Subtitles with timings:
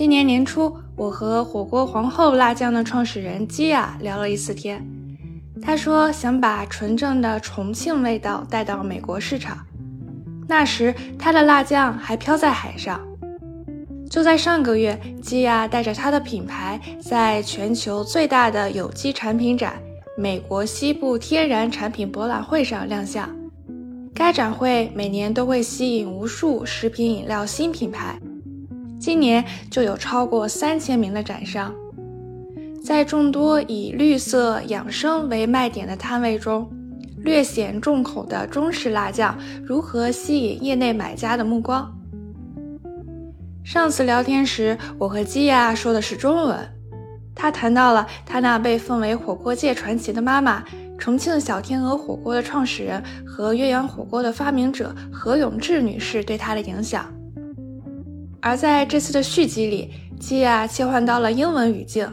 [0.00, 4.82] 今年年初，我和火锅皇后辣酱的创始人基亚聊了一次天。
[5.60, 9.58] 他说想把纯正的重庆味道带到美国市场。
[10.48, 12.98] 那时他的辣酱还飘在海上。
[14.08, 19.74] 就在上个月，基亚带着他的品牌在全球最大的有机产品展——
[20.16, 23.28] 美国西部天然产品博览会上亮相。
[24.14, 28.18] 该展会每年都会吸引无数食品饮料新品牌，
[29.00, 31.74] 今年就有超过三千名的展商。
[32.84, 36.70] 在众多以绿色养生为卖点的摊位中，
[37.16, 41.90] 略显重口的中式辣酱如何吸引业内买家的目光？
[43.64, 46.58] 上次聊天时，我和基亚说的是中文。
[47.34, 50.62] 他谈到了他那被奉为火锅界传奇的妈妈——
[50.98, 57.06] 重庆小天鹅火锅的创始人和岳阳火锅的发明者何永志女士对他的影响。
[58.42, 62.08] 而在这次的续集里，基亚切换到了英文语境，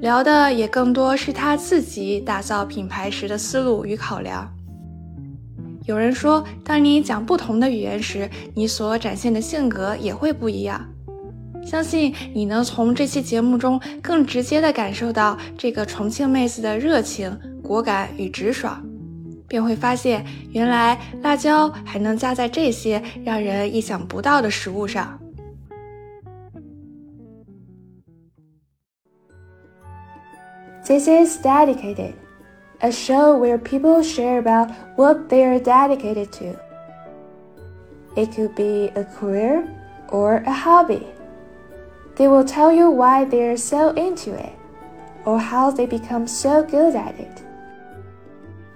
[0.00, 4.52] 聊的也更多是他自己打造品牌时的思路与考量。
[5.84, 10.86] 有人说，当你讲不同的语言时，你所展现的性格也会不一样。
[11.64, 18.84] 相信你能从这期节目中更直接地感受到这个重庆妹子的热情、果敢与直爽，
[19.48, 25.18] 便会发现原来辣椒还能加在这些让人意想不到的食物上。
[30.86, 32.14] This is dedicated.
[32.82, 36.58] a show where people share about what they are dedicated to.
[38.16, 39.70] It could be a career
[40.08, 41.06] or a hobby.
[42.16, 44.52] They will tell you why they are so into it
[45.24, 47.42] or how they become so good at it.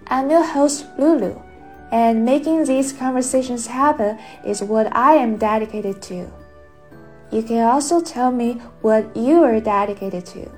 [0.07, 1.43] I'm your host, Lulu,
[1.91, 6.31] and making these conversations happen is what I am dedicated to.
[7.33, 10.49] You can also tell me what you are dedicated to.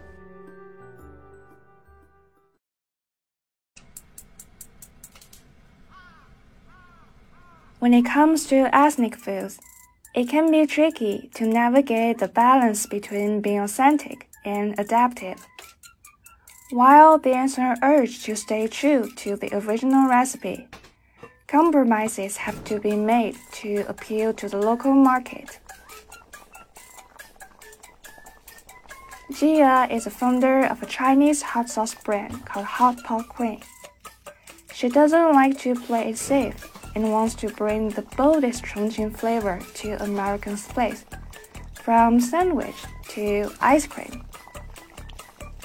[7.79, 9.61] When it comes to ethnic foods,
[10.13, 15.47] it can be tricky to navigate the balance between being authentic and adaptive.
[16.71, 20.67] While there's an urge to stay true to the original recipe,
[21.47, 25.61] compromises have to be made to appeal to the local market.
[29.31, 33.61] Jia is a founder of a Chinese hot sauce brand called Hot Pot Queen.
[34.75, 39.61] She doesn't like to play it safe and wants to bring the boldest Chongqing flavor
[39.75, 41.05] to Americans' place,
[41.75, 42.75] from sandwich
[43.11, 44.25] to ice cream.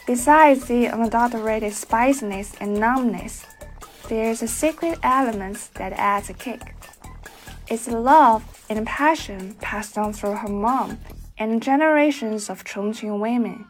[0.05, 3.47] Besides the unadulterated spiciness and numbness,
[4.09, 6.75] there's a secret element that adds a kick.
[7.67, 10.99] It's love and passion passed on through her mom
[11.39, 13.65] and generations of Chongqing women.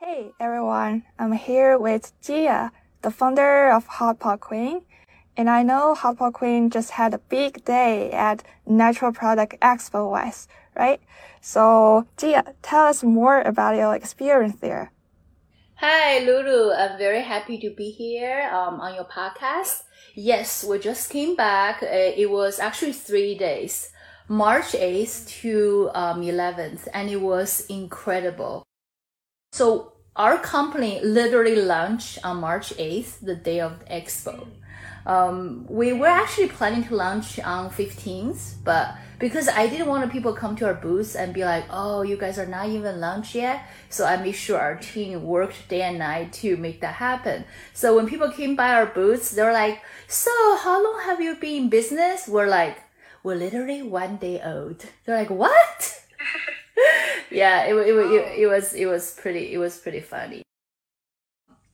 [0.00, 2.72] Hey everyone, I'm here with Jia,
[3.02, 4.82] the founder of Hot Pot Queen
[5.36, 10.10] and I know Hot Pot Queen just had a big day at Natural Product Expo
[10.10, 11.00] West, right?
[11.40, 14.92] So, Jia, tell us more about your experience there.
[15.76, 16.72] Hi, Lulu.
[16.72, 19.82] I'm very happy to be here um, on your podcast.
[20.14, 21.82] Yes, we just came back.
[21.82, 23.90] Uh, it was actually three days,
[24.28, 28.62] March 8th to um, 11th, and it was incredible.
[29.52, 34.46] So our company literally launched on March 8th, the day of the expo.
[35.06, 40.32] Um, we were actually planning to launch on 15th, but because I didn't want people
[40.32, 43.66] come to our booth and be like, oh, you guys are not even launched yet.
[43.88, 47.44] So I made sure our team worked day and night to make that happen.
[47.72, 51.36] So when people came by our booths, they were like, so how long have you
[51.36, 52.26] been in business?
[52.26, 52.78] We're like,
[53.22, 54.84] we're literally one day old.
[55.04, 56.02] They're like, what?
[57.30, 60.44] yeah, it, it, it, it was, it was pretty, it was pretty funny.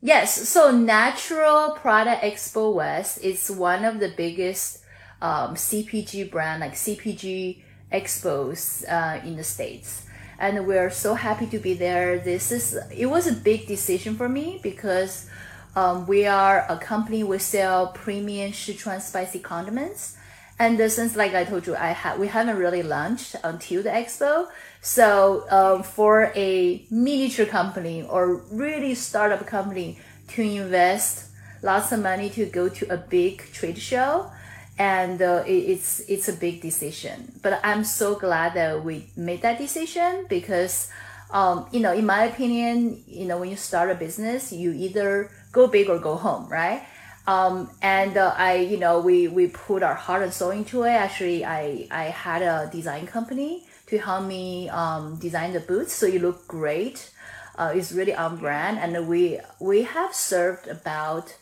[0.03, 4.79] Yes, so Natural Product Expo West is one of the biggest
[5.21, 7.59] um, CPG brand, like CPG
[7.93, 10.07] expos uh, in the States.
[10.39, 12.19] And we're so happy to be there.
[12.19, 15.29] This is, it was a big decision for me because
[15.77, 20.17] um, we are a company, we sell premium Sichuan spicy condiments.
[20.61, 24.47] And since, like I told you, I ha- we haven't really launched until the expo.
[24.83, 29.99] So um, for a miniature company or really startup company
[30.29, 31.31] to invest
[31.63, 34.31] lots of money to go to a big trade show,
[34.79, 37.33] and uh, it, it's it's a big decision.
[37.43, 40.93] But I'm so glad that we made that decision because.
[41.33, 45.31] Um, you know, in my opinion, you know, when you start a business, you either
[45.53, 46.83] go big or go home, right?
[47.31, 50.91] Um, and uh, I, you know, we we put our heart and soul into it.
[51.07, 53.53] Actually, I I had a design company
[53.87, 57.11] to help me um, design the boots so you look great.
[57.57, 61.37] Uh, it's really on brand, and we we have served about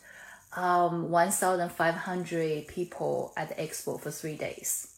[0.55, 4.89] um, 1,500 people at the expo for three days.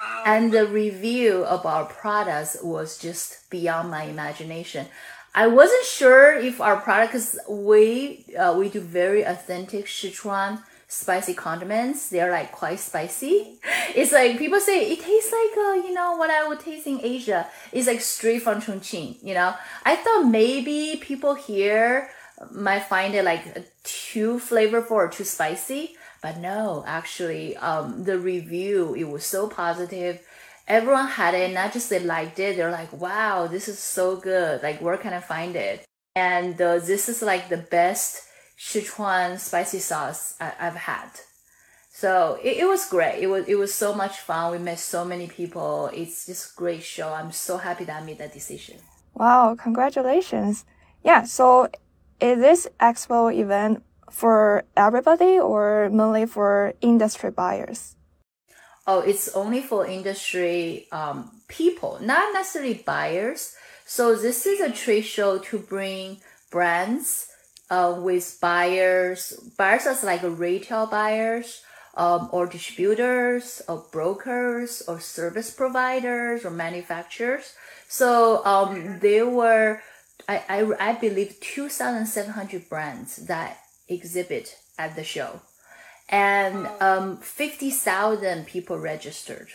[0.00, 0.22] Wow.
[0.26, 4.86] And the review of our products was just beyond my imagination.
[5.36, 11.34] I wasn't sure if our product, because we uh, we do very authentic Sichuan spicy
[11.34, 12.08] condiments.
[12.08, 13.58] They're like quite spicy.
[13.94, 17.00] It's like people say it tastes like uh, you know what I would taste in
[17.02, 17.46] Asia.
[17.70, 19.22] It's like straight from Chongqing.
[19.22, 19.54] You know,
[19.84, 22.08] I thought maybe people here
[22.50, 23.44] might find it like
[23.84, 30.25] too flavorful or too spicy, but no, actually, um, the review it was so positive.
[30.68, 32.56] Everyone had it, not just they liked it.
[32.56, 34.62] They're like, "Wow, this is so good!
[34.62, 35.84] Like, where can I find it?"
[36.14, 38.22] And uh, this is like the best
[38.58, 41.10] Sichuan spicy sauce I, have had.
[41.90, 43.22] So it, it was great.
[43.22, 44.52] It was it was so much fun.
[44.52, 45.90] We met so many people.
[45.92, 47.12] It's just great show.
[47.12, 48.78] I'm so happy that I made that decision.
[49.14, 50.64] Wow, congratulations.
[51.04, 51.68] Yeah, so
[52.20, 57.95] is this expo event for everybody or mainly for industry buyers?
[58.86, 63.56] Oh, it's only for industry um, people, not necessarily buyers.
[63.84, 66.18] So this is a trade show to bring
[66.50, 67.28] brands
[67.70, 69.32] uh, with buyers.
[69.56, 71.62] Buyers are like retail buyers
[71.96, 77.54] um, or distributors or brokers or service providers or manufacturers.
[77.88, 79.82] So um, there were,
[80.28, 83.58] I, I, I believe, 2,700 brands that
[83.88, 85.40] exhibit at the show.
[86.08, 89.48] And um, 50,000 people registered.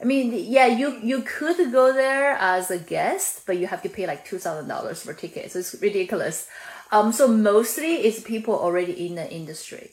[0.00, 3.88] I mean, yeah, you you could go there as a guest, but you have to
[3.88, 5.52] pay like two thousand dollars for tickets.
[5.52, 6.48] So it's ridiculous.
[6.90, 9.92] Um, so mostly it's people already in the industry.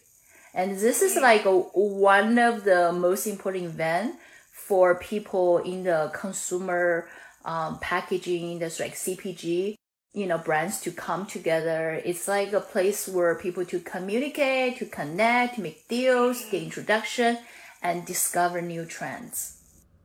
[0.54, 4.16] And this is like a, one of the most important event
[4.52, 7.08] for people in the consumer
[7.46, 9.78] um, packaging industry, like CPG,
[10.14, 12.02] you know, brands to come together.
[12.04, 17.38] It's like a place where people to communicate, to connect, to make deals, get introduction,
[17.82, 19.58] and discover new trends.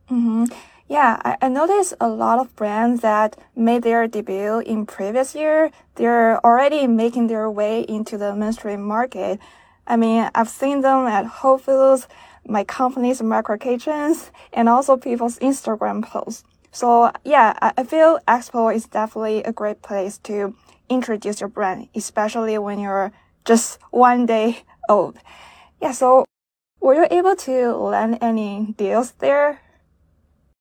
[0.09, 0.45] Mm-hmm.
[0.89, 5.71] Yeah, I, I noticed a lot of brands that made their debut in previous year.
[5.95, 9.39] They're already making their way into the mainstream market.
[9.85, 12.07] I mean, I've seen them at Whole Foods,
[12.47, 16.45] my company's macro kitchens, and also people's Instagram posts.
[16.77, 20.53] So yeah, I, feel Expo is definitely a great place to
[20.89, 23.11] introduce your brand, especially when you're
[23.45, 25.17] just one day old.
[25.81, 26.25] Yeah, so
[26.79, 29.59] were you able to land any deals there?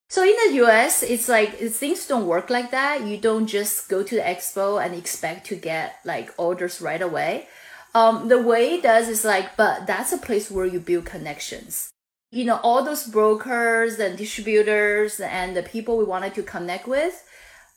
[0.08, 3.06] So in the US, it's like things don't work like that.
[3.06, 7.46] You don't just go to the expo and expect to get like orders right away.
[7.94, 11.90] Um, the way it does is like, but that's a place where you build connections.
[12.30, 17.24] You know, all those brokers and distributors and the people we wanted to connect with,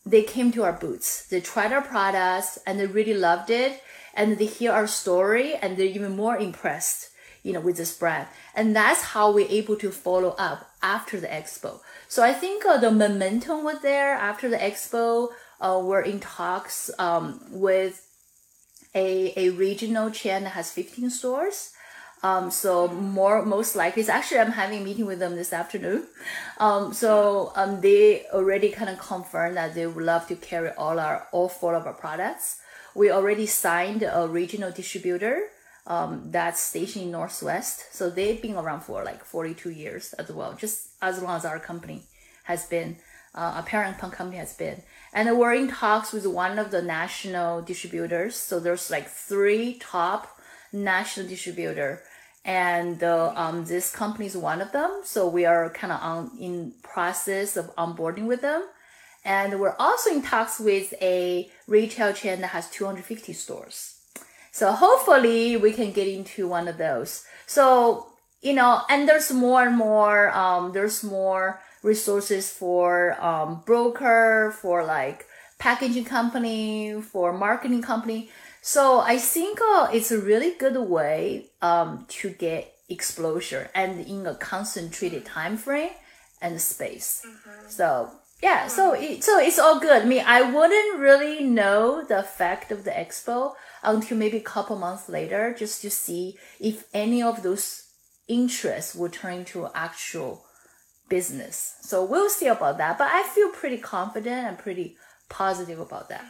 [0.06, 1.28] they came to our booths.
[1.28, 3.82] They tried our products and they really loved it.
[4.16, 7.10] And they hear our story and they're even more impressed,
[7.44, 8.28] you know, with this brand.
[8.56, 11.80] And that's how we're able to follow up after the expo.
[12.08, 15.30] So I think uh, the momentum was there after the expo.
[15.62, 18.06] Uh, we're in talks um, with
[18.96, 21.74] a, a regional chain that has 15 stores.
[22.22, 26.08] Um, so more most likely, it's actually I'm having a meeting with them this afternoon.
[26.58, 31.00] Um, so um, they already kind of confirmed that they would love to carry all
[31.00, 32.60] our all four of our products.
[32.94, 35.44] We already signed a regional distributor
[35.88, 37.94] um, that's stationed in Northwest.
[37.94, 41.60] So they've been around for like 42 years as well, just as long as our
[41.60, 42.04] company
[42.44, 42.98] has been,
[43.34, 44.84] uh, our parent company has been.
[45.14, 48.36] And we're in talks with one of the national distributors.
[48.36, 50.40] So there's like three top
[50.72, 52.04] national distributor
[52.50, 55.02] and uh, um, this company is one of them.
[55.04, 58.64] So we are kind of on in process of onboarding with them.
[59.24, 64.00] And we're also in talks with a retail chain that has 250 stores.
[64.52, 67.24] So hopefully we can get into one of those.
[67.46, 74.56] So, you know, and there's more and more, um, there's more resources for, um, broker,
[74.60, 75.28] for like
[75.60, 78.32] packaging company, for marketing company.
[78.62, 84.26] So I think uh, it's a really good way, um, to get exposure and in
[84.26, 85.92] a concentrated time frame
[86.42, 87.24] and space.
[87.26, 87.70] Mm-hmm.
[87.70, 88.12] So
[88.42, 90.04] yeah, so it, so it's all good.
[90.04, 94.78] I mean, I wouldn't really know the effect of the expo until maybe a couple
[94.78, 97.84] months later, just to see if any of those
[98.28, 100.46] interests will turn into actual
[101.10, 101.78] business.
[101.82, 102.98] So we'll see about that.
[102.98, 104.96] But I feel pretty confident and pretty
[105.30, 106.26] positive about that.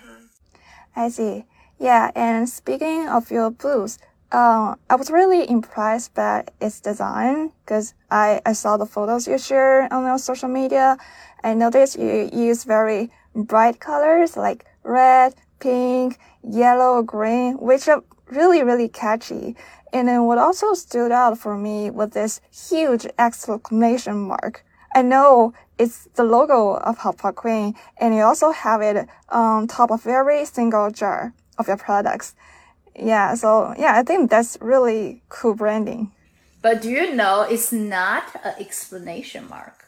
[0.95, 1.45] I see.
[1.79, 3.97] Yeah, and speaking of your booth,
[4.31, 9.37] um, I was really impressed by its design because I, I saw the photos you
[9.39, 10.97] share on your social media.
[11.43, 18.61] I noticed you use very bright colors like red, pink, yellow, green, which are really,
[18.61, 19.55] really catchy.
[19.91, 24.63] And then what also stood out for me was this huge exclamation mark.
[24.93, 29.67] I know it's the logo of Hot Pot Queen and you also have it on
[29.67, 32.35] top of every single jar of your products
[33.01, 36.11] yeah, so yeah, I think that's really cool branding.
[36.61, 39.85] But do you know it's not an explanation mark?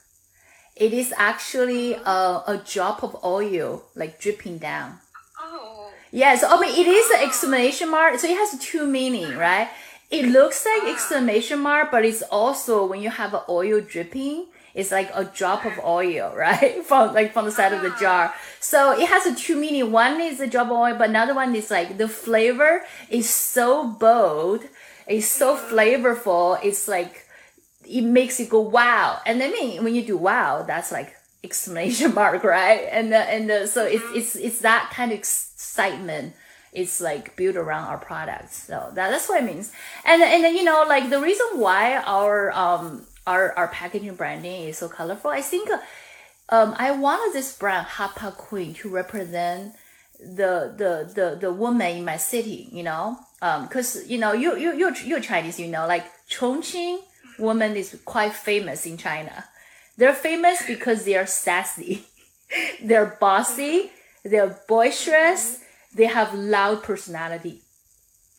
[0.75, 5.00] It is actually a, a drop of oil like dripping down.
[5.39, 5.91] Oh.
[6.12, 9.69] Yeah, so I mean it is an exclamation mark, so it has two meaning, right?
[10.10, 10.93] It looks like ah.
[10.93, 15.66] exclamation mark, but it's also when you have an oil dripping, it's like a drop
[15.66, 16.84] of oil, right?
[16.86, 18.34] from like from the side of the jar.
[18.60, 19.92] So it has a two meaning.
[19.92, 23.88] One is a drop of oil, but another one is like the flavor is so
[23.88, 24.62] bold,
[25.08, 26.60] it's so flavorful.
[26.63, 27.25] It's like
[27.88, 29.20] it makes you go wow.
[29.25, 32.88] And I mean, when you do wow, that's like exclamation mark, right?
[32.92, 36.36] And the, and so it's it's it's that kind of excitement
[36.74, 38.63] it's like built around our products.
[38.63, 39.72] So that, that's what it means.
[40.06, 44.63] And and then, you know, like the reason why our um our, our packaging branding
[44.63, 45.31] is so colorful.
[45.31, 45.69] I think
[46.50, 49.73] um, I wanted this brand Hot Pot Queen to represent
[50.19, 54.57] the the the the woman in my city, you know, because um, you know you
[54.57, 57.00] you you you're Chinese, you know, like Chongqing
[57.39, 59.45] woman is quite famous in China.
[59.97, 62.05] They're famous because they are sassy,
[62.83, 63.91] they're bossy,
[64.23, 65.59] they're boisterous,
[65.95, 67.61] they have loud personality,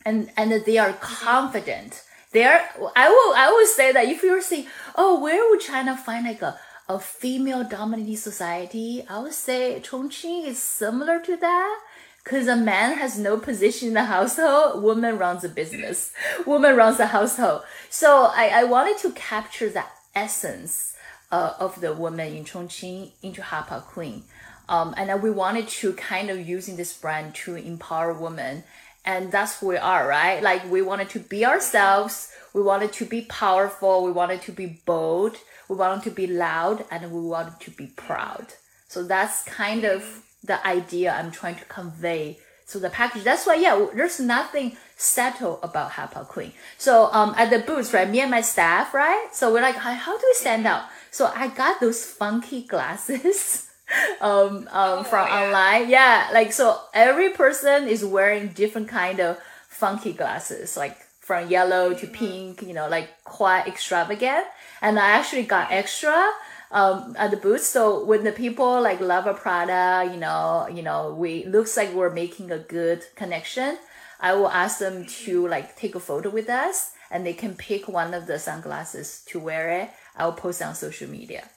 [0.04, 4.66] and and they are confident there I will I will say that if you're saying,
[4.96, 6.58] oh, where would China find like a,
[6.88, 9.04] a female dominated society?
[9.08, 11.80] I would say Chongqing is similar to that.
[12.24, 16.12] Cause a man has no position in the household, woman runs the business,
[16.46, 17.62] woman runs the household.
[17.90, 20.96] So I, I wanted to capture that essence
[21.32, 24.22] uh, of the woman in Chongqing into Pot Queen.
[24.68, 28.62] Um, and we wanted to kind of using this brand to empower women
[29.04, 30.42] and that's who we are, right?
[30.42, 32.32] Like we wanted to be ourselves.
[32.54, 34.04] We wanted to be powerful.
[34.04, 35.36] We wanted to be bold.
[35.68, 38.46] We wanted to be loud and we wanted to be proud.
[38.88, 42.38] So that's kind of the idea I'm trying to convey.
[42.66, 46.52] So the package, that's why, yeah, there's nothing settled about Hot Pot Queen.
[46.78, 49.28] So, um, at the booth, right, me and my staff, right?
[49.32, 50.84] So we're like, how do we stand out?
[51.10, 53.68] So I got those funky glasses.
[54.20, 55.42] um, um, oh, from yeah.
[55.42, 55.90] online.
[55.90, 61.94] Yeah, like so every person is wearing different kind of funky glasses, like from yellow
[61.94, 62.14] to mm-hmm.
[62.14, 64.44] pink, you know, like quite extravagant.
[64.80, 66.30] And I actually got extra
[66.72, 67.62] um, at the booth.
[67.62, 71.92] So when the people like love a Prada, you know, you know, we looks like
[71.92, 73.78] we're making a good connection.
[74.20, 77.88] I will ask them to like take a photo with us and they can pick
[77.88, 79.90] one of the sunglasses to wear it.
[80.16, 81.48] I'll post on social media.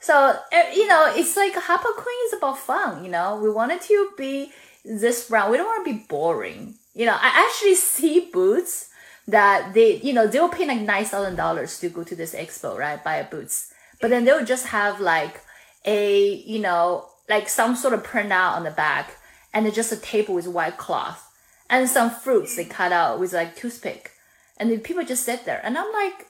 [0.00, 3.40] So, eh, you know, it's like Pot Queen is about fun, you know.
[3.42, 4.52] We wanted to be
[4.84, 5.50] this brand.
[5.50, 6.74] We don't want to be boring.
[6.94, 8.90] You know, I actually see boots
[9.26, 13.02] that they, you know, they'll pay like $9,000 to go to this expo, right?
[13.02, 13.72] Buy a boots.
[14.00, 15.40] But then they'll just have like
[15.84, 19.16] a, you know, like some sort of printout on the back
[19.52, 21.28] and then just a table with white cloth
[21.68, 24.12] and some fruits they cut out with like toothpick.
[24.56, 25.60] And then people just sit there.
[25.62, 26.26] And I'm like,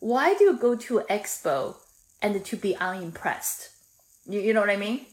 [0.00, 1.76] why do you go to expo
[2.22, 3.70] and to be unimpressed.
[4.26, 5.06] You, you know what I mean?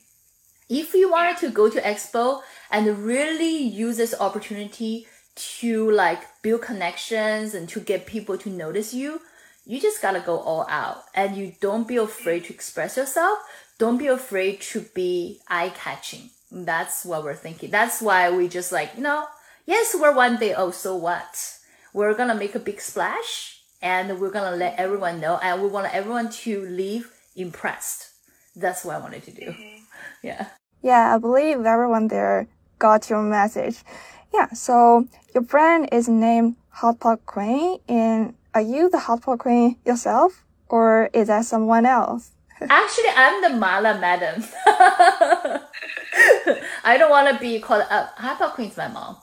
[0.70, 2.42] If you wanted to go to expo
[2.72, 8.94] and really use this opportunity to like build connections and to get people to notice
[8.94, 9.22] you,
[9.66, 13.40] you just gotta go all out and you don't be afraid to express yourself.
[13.78, 16.30] Don't be afraid to be eye catching.
[16.52, 17.72] That's what we're thinking.
[17.72, 19.26] That's why we just like, you know,
[19.66, 21.58] yes, we're one day, oh, so what?
[21.94, 23.53] We're gonna make a big splash
[23.84, 28.10] and we're gonna let everyone know and we want everyone to leave impressed.
[28.56, 29.48] That's what i wanted to do.
[29.48, 29.84] Mm-hmm.
[30.24, 30.48] yeah.
[30.82, 32.48] Yeah i believe everyone there
[32.80, 33.84] got your message.
[34.34, 39.40] Yeah so your brand is named hot pot queen and are you the hot pot
[39.40, 42.32] queen yourself or is that someone else?
[42.62, 44.44] Actually i'm the mala madam.
[46.86, 49.18] I don't want to be called uh, hot pot queen's my mom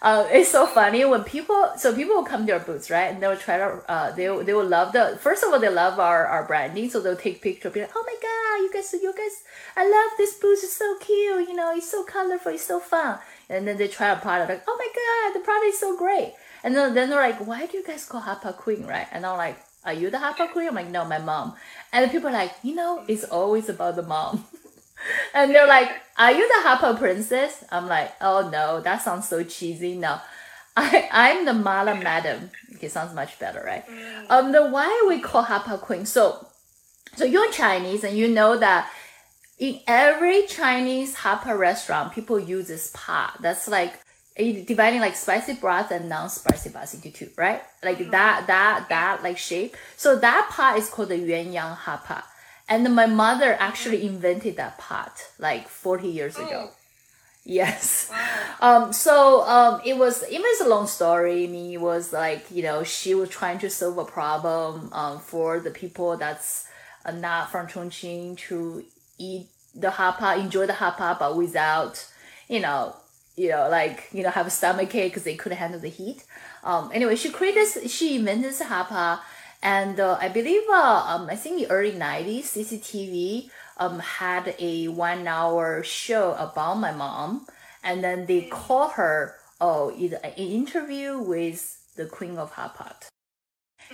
[0.00, 3.12] uh, it's so funny when people so people will come to our booths right?
[3.12, 5.98] And they'll try to uh, they they will love the first of all they love
[5.98, 9.12] our, our branding so they'll take picture be like oh my god you guys you
[9.12, 9.42] guys
[9.76, 13.18] I love this booth it's so cute you know it's so colorful it's so fun.
[13.50, 16.34] And then they try a product like oh my god the product is so great.
[16.62, 19.08] And then, then they're like why do you guys call Hot Pot Queen right?
[19.10, 20.68] And I'm like are you the Hot Pot Queen?
[20.68, 21.54] I'm like no my mom.
[21.92, 24.44] And the people are like you know it's always about the mom
[25.34, 27.64] and they're like, Are you the Pot Princess?
[27.70, 29.96] I'm like, Oh no, that sounds so cheesy.
[29.96, 30.20] No.
[30.76, 32.50] I, I'm the Mala Madam.
[32.76, 33.84] Okay, sounds much better, right?
[34.30, 36.06] Um, the why we call Hot Pot Queen.
[36.06, 36.46] So,
[37.16, 38.88] so you're Chinese and you know that
[39.58, 43.38] in every Chinese hot pot restaurant, people use this pot.
[43.40, 43.94] That's like
[44.36, 47.62] eh, dividing like spicy broth and non-spicy broth into two, right?
[47.82, 49.76] Like that, that, that like shape.
[49.96, 52.24] So that pot is called the yuan yang hot pot.
[52.68, 56.70] And my mother actually invented that pot like 40 years ago.
[57.44, 58.12] Yes.
[58.60, 61.44] Um, so um, it was it was a long story.
[61.44, 65.18] I mean, it was like you know she was trying to solve a problem um,
[65.18, 66.68] for the people that's
[67.06, 68.84] uh, not from Chongqing to
[69.16, 72.06] eat the hot pot, enjoy the hot pot, but without
[72.48, 72.96] you know
[73.36, 76.24] you know like you know have a stomach ache because they couldn't handle the heat.
[76.64, 79.22] Um, anyway, she created she invented the hot pot,
[79.62, 84.88] and uh, I believe uh, um, I think the early '90s CCTV um, had a
[84.88, 87.46] one hour show about my mom.
[87.82, 93.08] And then they call her oh either an interview with the queen of hot pot.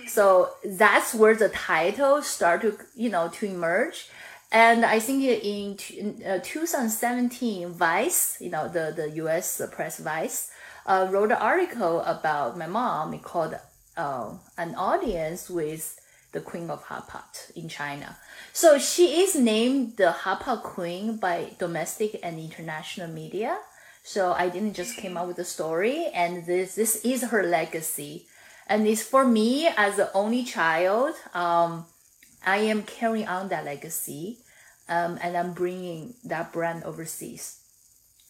[0.07, 4.09] So that's where the title start to you know to emerge.
[4.51, 10.51] And i think in, in uh, 2017 vice you know the, the us press vice
[10.85, 13.17] uh, wrote an article about my mom.
[13.19, 13.55] Called
[13.97, 15.99] uh, an audience with
[16.31, 18.17] the queen of hot pot in china
[18.51, 23.57] so she is named the hot pot queen by domestic and international media
[24.07, 28.27] so I didn't just came up with a story, and this this is her legacy,
[28.67, 31.15] and it's for me as the only child.
[31.33, 31.87] Um,
[32.45, 34.37] I am carrying on that legacy,
[34.87, 37.57] um, and I'm bringing that brand overseas.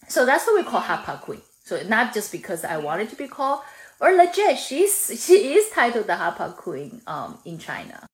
[0.08, 1.42] So that's what we call Hot Pot Queen.
[1.64, 3.60] So not just because I wanted to be called,
[4.00, 8.06] or legit, she's she is titled the Hot Pot Queen um, in China.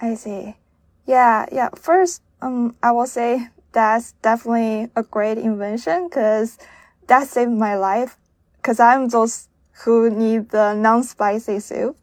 [0.00, 0.56] I see.
[1.06, 1.70] Yeah, yeah.
[1.74, 6.58] First, um, I will say that's definitely a great invention because
[7.06, 8.16] that saved my life
[8.56, 9.48] because I'm those
[9.84, 11.96] who need the non-spicy soup.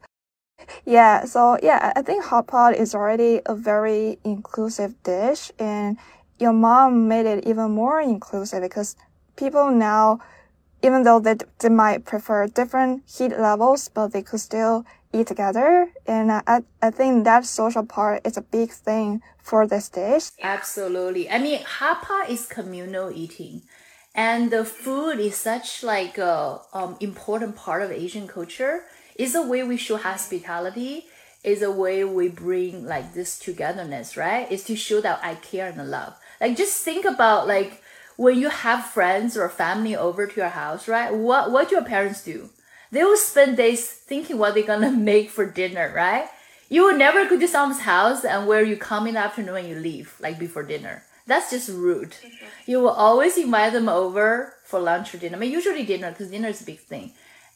[0.84, 5.96] Yeah, so yeah, I think hot pot is already a very inclusive dish and
[6.38, 8.96] your mom made it even more inclusive because
[9.36, 10.20] people now,
[10.82, 15.90] even though they, they might prefer different heat levels, but they could still eat together.
[16.06, 20.30] And I, I think that social part is a big thing for this dish.
[20.42, 21.30] Absolutely.
[21.30, 23.62] I mean, hot pot is communal eating.
[24.14, 28.84] And the food is such like a um, important part of Asian culture.
[29.14, 31.06] It's a way we show hospitality.
[31.42, 34.50] Is a way we bring like this togetherness, right?
[34.52, 36.14] Is to show that I care and love.
[36.38, 37.82] Like just think about like
[38.20, 41.10] when you have friends or family over to your house, right?
[41.10, 42.50] What what do your parents do?
[42.92, 46.28] They will spend days thinking what they're gonna make for dinner, right?
[46.68, 49.68] You will never go to someone's house and where you come in the afternoon and
[49.68, 51.02] you leave, like before dinner.
[51.26, 52.10] That's just rude.
[52.10, 52.70] Mm-hmm.
[52.70, 55.38] You will always invite them over for lunch or dinner.
[55.38, 57.12] I mean, usually dinner because dinner is a big thing.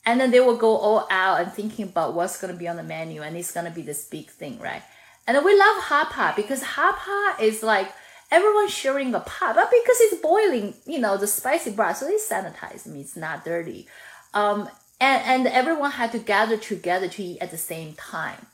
[0.06, 2.76] And then they will go all out and thinking about what's going to be on
[2.76, 4.82] the menu and it's going to be this big thing, right?
[5.26, 7.92] And then we love hot pot because hot pot is like
[8.34, 12.28] everyone sharing a pot, but because it's boiling, you know, the spicy broth, so it's
[12.28, 12.88] sanitized.
[12.88, 13.86] I mean, it's not dirty.
[14.34, 14.68] Um,
[15.00, 18.46] and, and everyone had to gather together to eat at the same time.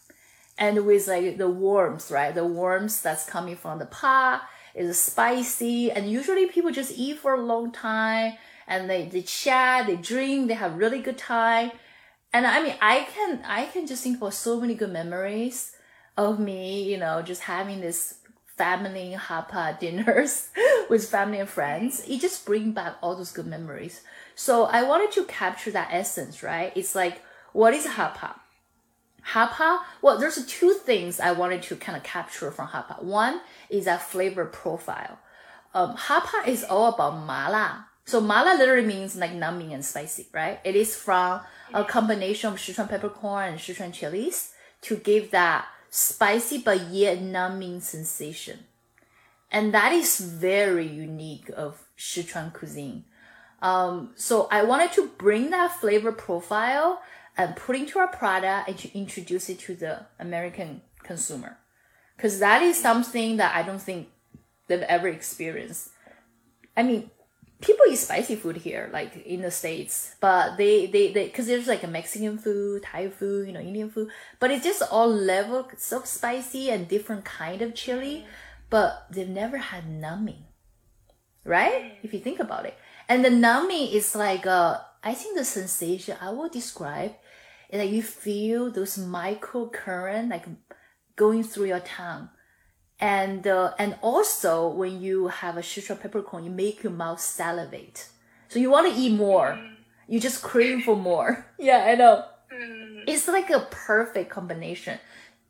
[0.59, 2.35] And with like the warmth, right?
[2.35, 4.43] The warmth that's coming from the pot
[4.75, 5.91] is spicy.
[5.91, 8.35] And usually people just eat for a long time
[8.69, 11.73] and they, they chat, they drink, they have really good time.
[12.33, 15.75] And I mean, I can, I can just think about so many good memories
[16.17, 18.20] of me, you know, just having this
[18.61, 20.51] family hot pot dinners
[20.91, 22.05] with family and friends.
[22.07, 24.03] It just bring back all those good memories.
[24.35, 26.71] So I wanted to capture that essence, right?
[26.77, 27.23] It's like,
[27.55, 28.39] what is hot pot?
[29.33, 33.03] Hapa, well, there's two things I wanted to kind of capture from hot pot.
[33.03, 35.19] One is that flavor profile.
[35.73, 37.87] Um, Hot pot is all about mala.
[38.05, 40.61] So mala literally means like numbing and spicy, right?
[40.65, 41.41] It is from
[41.73, 47.81] a combination of Sichuan peppercorn and Sichuan chilies to give that spicy but yet numbing
[47.81, 48.61] sensation.
[49.51, 53.05] And that is very unique of Sichuan cuisine.
[53.61, 57.03] Um, so I wanted to bring that flavor profile
[57.37, 61.59] and put into our product and to introduce it to the American consumer.
[62.17, 64.09] Because that is something that I don't think
[64.69, 65.91] they've ever experienced.
[66.77, 67.11] I mean,
[67.61, 71.67] people eat spicy food here, like in the States, but they, they, they, cause there's
[71.67, 75.69] like a Mexican food, Thai food, you know, Indian food, but it's just all level
[75.77, 78.27] so spicy and different kind of chili,
[78.71, 80.45] but they've never had numbing,
[81.45, 81.99] right?
[82.03, 82.79] If you think about it.
[83.09, 87.13] And the numbing is like, uh, I think the sensation I will describe
[87.69, 90.47] is that you feel those micro current like
[91.17, 92.31] going through your tongue.
[93.01, 98.09] And, uh, and also when you have a Sichuan peppercorn, you make your mouth salivate.
[98.49, 99.59] So you want to eat more.
[100.07, 101.47] You just crave for more.
[101.59, 102.25] Yeah, I know.
[102.53, 103.05] Mm.
[103.07, 104.99] It's like a perfect combination.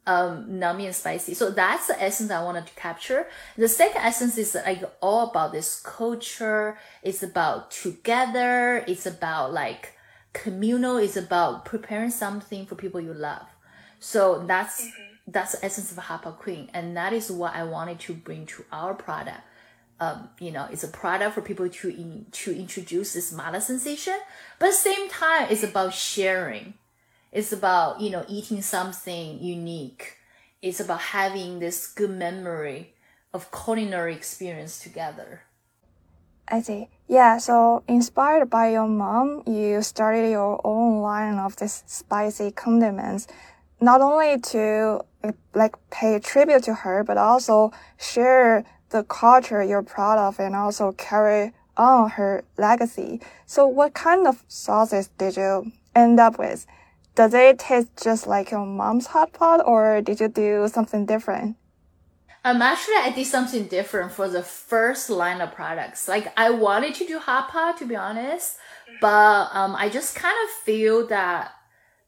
[0.06, 1.34] Um, nummy and spicy.
[1.34, 3.26] So that's the essence I wanted to capture.
[3.56, 6.78] The second essence is like all about this culture.
[7.02, 8.84] It's about together.
[8.88, 9.94] It's about like
[10.32, 10.96] communal.
[10.96, 13.46] It's about preparing something for people you love.
[14.00, 14.88] So that's
[15.32, 18.46] that's the essence of Hot Pot Queen, and that is what I wanted to bring
[18.46, 19.40] to our product.
[20.00, 24.16] Um, you know, it's a product for people to in, to introduce this mala sensation,
[24.58, 26.74] but at the same time, it's about sharing.
[27.32, 30.16] It's about you know eating something unique.
[30.62, 32.94] It's about having this good memory
[33.32, 35.42] of culinary experience together.
[36.48, 36.88] I see.
[37.06, 43.28] Yeah, so inspired by your mom, you started your own line of this spicy condiments,
[43.80, 45.00] not only to
[45.54, 50.92] like pay tribute to her, but also share the culture you're proud of and also
[50.92, 53.20] carry on her legacy.
[53.46, 56.66] So what kind of sauces did you end up with?
[57.14, 61.56] Does it taste just like your mom's hot pot or did you do something different?
[62.42, 66.08] Um, actually, I did something different for the first line of products.
[66.08, 68.56] Like, I wanted to do hot pot, to be honest,
[69.00, 71.52] but um, I just kind of feel that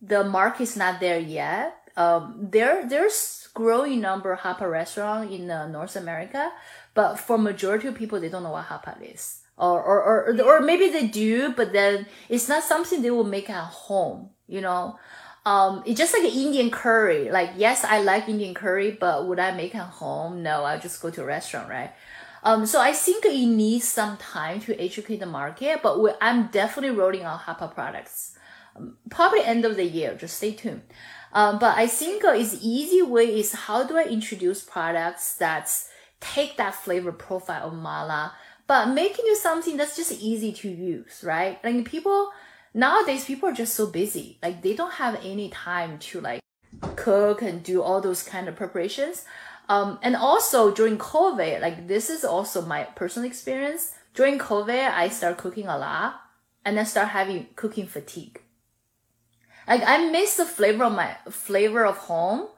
[0.00, 1.76] the market's not there yet.
[1.96, 6.50] Um, there, there's growing number of hot pot restaurant in uh, North America,
[6.94, 9.40] but for majority of people, they don't know what hot pot is.
[9.58, 13.50] Or, or, or, or maybe they do, but then it's not something they will make
[13.50, 14.98] at home, you know?
[15.44, 17.30] Um, it's just like an Indian curry.
[17.30, 20.42] Like, yes, I like Indian curry, but would I make at home?
[20.42, 21.92] No, I'll just go to a restaurant, right?
[22.44, 26.96] Um, so I think it needs some time to educate the market, but I'm definitely
[26.96, 28.36] rolling out hot pot products.
[28.74, 30.82] Um, probably end of the year, just stay tuned.
[31.32, 35.72] Um, but I think uh, is easy way is how do I introduce products that
[36.20, 38.34] take that flavor profile of mala,
[38.66, 41.58] but making it something that's just easy to use, right?
[41.64, 42.30] Like people,
[42.74, 44.38] nowadays people are just so busy.
[44.42, 46.40] Like they don't have any time to like
[46.96, 49.24] cook and do all those kind of preparations.
[49.68, 53.94] Um, and also during covid like this is also my personal experience.
[54.12, 56.20] During covid i start cooking a lot
[56.64, 58.41] and then start having cooking fatigue
[59.66, 62.48] like i miss the flavor of my flavor of home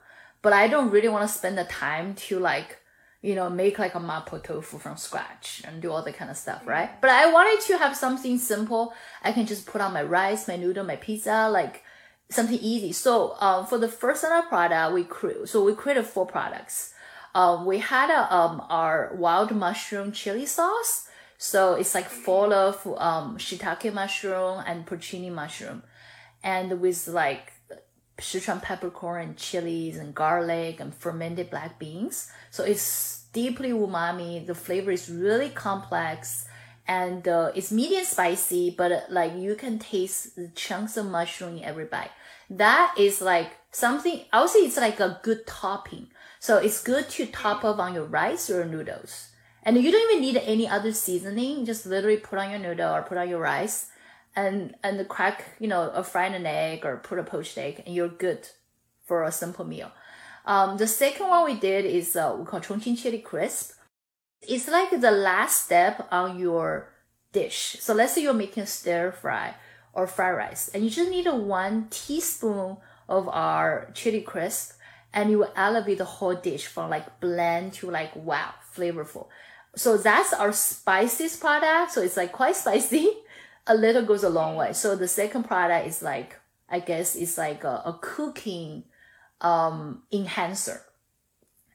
[0.43, 2.79] but i don't really want to spend the time to like
[3.25, 6.37] you know, make like a mapo tofu from scratch and do all that kind of
[6.37, 6.91] stuff, right?
[7.01, 8.93] But I wanted to have something simple.
[9.23, 11.83] I can just put on my rice, my noodle, my pizza, like
[12.29, 12.93] something easy.
[12.93, 16.93] So, um, for the first of product, we crew, so we created four products.
[17.35, 21.09] Um, we had a, um, our wild mushroom chili sauce.
[21.39, 25.83] So it's like full of, um, shiitake mushroom and porcini mushroom
[26.45, 27.53] and with like
[28.19, 32.31] Sichuan peppercorn, and chilies, and garlic, and fermented black beans.
[32.51, 34.47] So it's deeply umami.
[34.47, 36.47] The flavor is really complex,
[36.87, 41.65] and uh, it's medium spicy, but like you can taste the chunks of mushroom in
[41.65, 42.13] every bite.
[42.49, 44.21] That is like something.
[44.33, 46.09] I would say it's like a good topping.
[46.39, 49.31] So it's good to top up on your rice or noodles,
[49.65, 51.65] and you don't even need any other seasoning.
[51.65, 53.89] Just literally put on your noodle or put on your rice
[54.37, 57.95] and and crack you know a fried an egg or put a poached egg and
[57.95, 58.49] you're good
[59.05, 59.91] for a simple meal.
[60.47, 63.73] Um, the second one we did is uh, we call chongqing chili crisp.
[64.43, 66.91] It's like the last step on your
[67.33, 67.77] dish.
[67.81, 69.55] So let's say you're making stir fry
[69.93, 72.77] or fried rice and you just need a one teaspoon
[73.09, 74.73] of our chili crisp
[75.13, 79.29] and you will elevate the whole dish from like bland to like wow flavorful.
[79.77, 81.93] So that's our spiciest product.
[81.93, 83.11] So it's like quite spicy
[83.67, 84.73] a little goes a long way.
[84.73, 86.37] So the second product is like,
[86.69, 88.85] I guess it's like a, a cooking,
[89.41, 90.83] um, enhancer.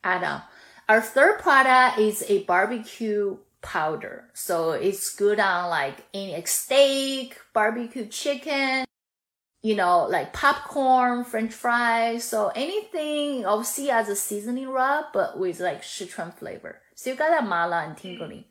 [0.04, 0.42] And, uh,
[0.88, 4.26] our third product is a barbecue powder.
[4.34, 8.86] So it's good on like any like steak, barbecue chicken,
[9.62, 12.24] you know, like popcorn, french fries.
[12.24, 16.82] So anything I'll as a seasoning rub, but with like Sichuan flavor.
[16.96, 18.46] So you got that mala and tingling.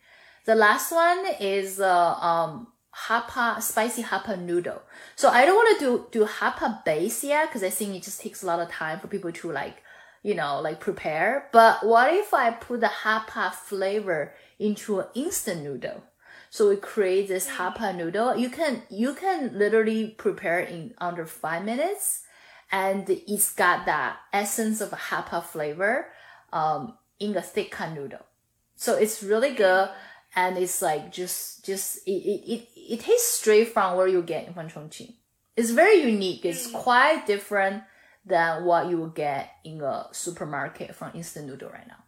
[0.45, 2.69] The last one is, uh, um,
[3.07, 4.83] hot pot spicy hot pot noodle.
[5.15, 8.03] So I don't want to do do hot pot base yet because I think it
[8.03, 9.83] just takes a lot of time for people to like,
[10.23, 11.49] you know, like prepare.
[11.53, 16.03] But what if I put the hot pot flavor into an instant noodle?
[16.51, 18.37] So we create this hot pot noodle.
[18.37, 22.23] You can you can literally prepare in under five minutes,
[22.73, 26.09] and it's got that essence of a hot pot flavor
[26.53, 28.27] um, in a thick noodle.
[28.75, 29.91] So it's really good
[30.39, 34.55] and it's like just just it it, it, it tastes straight from where you get
[34.55, 35.15] from Chongqing.
[35.57, 36.45] It's very unique.
[36.45, 36.75] It's mm.
[36.75, 37.83] quite different
[38.25, 42.03] than what you will get in a supermarket from instant noodle right now.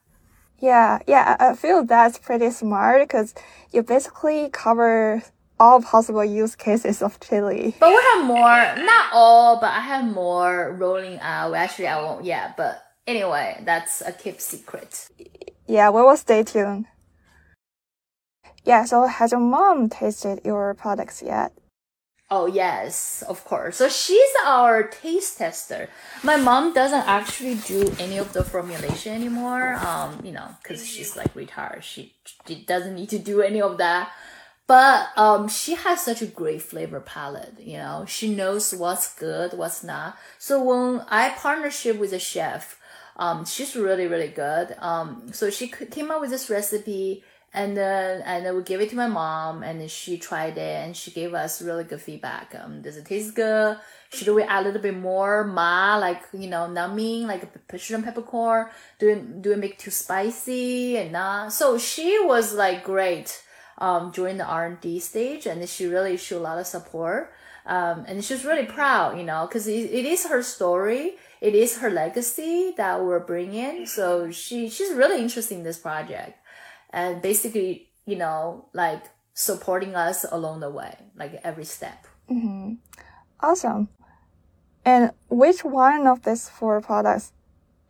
[0.61, 3.35] Yeah, yeah, I I feel that's pretty smart because
[3.73, 5.23] you basically cover
[5.59, 7.75] all possible use cases of chili.
[7.81, 8.63] But we have more,
[8.93, 11.53] not all, but I have more rolling out.
[11.55, 12.25] Actually, I won't.
[12.25, 15.09] Yeah, but anyway, that's a keep secret.
[15.67, 16.87] Yeah, we will stay tuned.
[18.65, 21.53] Yeah, so has your mom tasted your products yet?
[22.33, 23.77] Oh yes, of course.
[23.79, 25.89] So she's our taste tester.
[26.23, 29.75] My mom doesn't actually do any of the formulation anymore.
[29.75, 31.83] Um, you know, because she's like retired.
[31.83, 32.15] She,
[32.47, 34.13] she doesn't need to do any of that.
[34.69, 37.55] But um, she has such a great flavor palate.
[37.59, 40.17] You know, she knows what's good, what's not.
[40.39, 42.79] So when I partnership with a chef,
[43.17, 44.77] um, she's really really good.
[44.79, 48.91] Um, so she came up with this recipe and then and then we gave it
[48.91, 52.55] to my mom and she tried it and she gave us really good feedback.
[52.55, 53.77] Um does it taste good?
[54.13, 55.45] Should we add a little bit more?
[55.45, 58.69] Ma like you know numbing like shrimp peppercorn?
[59.01, 61.53] Do it do it make too spicy and not?
[61.53, 63.43] So she was like great
[63.79, 67.33] um during the r&d stage and she really showed a lot of support.
[67.67, 71.17] Um and she's really proud you know because it, it is her story.
[71.41, 73.87] It is her legacy that we're bringing.
[73.87, 76.37] So she she's really interested in this project
[76.93, 82.07] and basically, you know, like supporting us along the way, like every step.
[82.31, 82.75] Mm-hmm.
[83.41, 83.89] Awesome.
[84.85, 87.33] And which one of these four products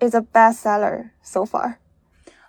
[0.00, 1.78] is a bestseller so far?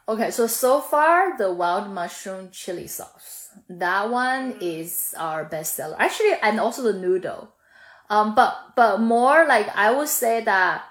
[0.07, 3.49] Okay, so so far the wild mushroom chili sauce.
[3.69, 5.95] That one is our bestseller.
[5.99, 7.53] Actually, and also the noodle.
[8.09, 10.83] Um, but but more like I would say that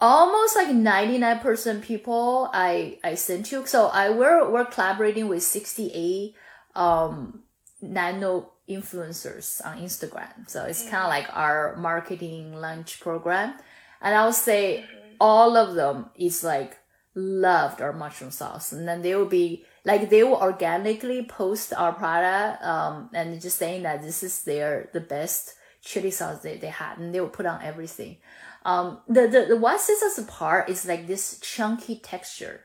[0.00, 3.66] almost like 99% people I, I sent to.
[3.66, 6.34] So I, we're, we're collaborating with 68,
[6.74, 7.42] um,
[7.82, 10.48] nano influencers on Instagram.
[10.48, 13.54] So it's kind of like our marketing lunch program.
[14.00, 14.86] And I'll say
[15.20, 16.78] all of them is like
[17.14, 18.72] loved our mushroom sauce.
[18.72, 23.58] And then they will be like, they will organically post our product, um, and just
[23.58, 26.98] saying that this is their, the best chili sauce they, they had.
[26.98, 28.18] And they will put on everything.
[28.64, 32.60] Um, the, the, the what sets us apart is like this chunky texture.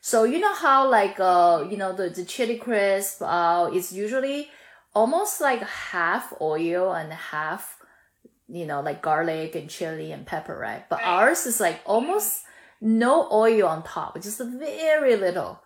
[0.00, 4.48] So you know how like, uh, you know, the, the chili crisp, uh, is usually
[4.94, 7.78] almost like half oil and half,
[8.48, 10.88] you know, like garlic and chili and pepper, right?
[10.88, 12.42] But ours is like almost
[12.80, 15.62] no oil on top, just very little.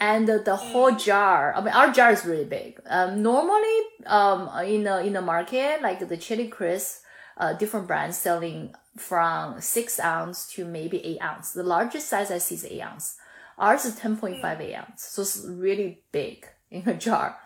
[0.00, 1.04] And the, the whole mm.
[1.04, 2.80] jar, I mean, our jar is really big.
[2.86, 7.02] Um, normally, um, in the, in the market, like the chili crisp,
[7.36, 11.52] uh, different brands selling from six ounce to maybe eight ounce.
[11.52, 13.16] The largest size I see is eight ounce.
[13.58, 15.02] Ours is 10.5 eight ounce.
[15.02, 17.38] So it's really big in a jar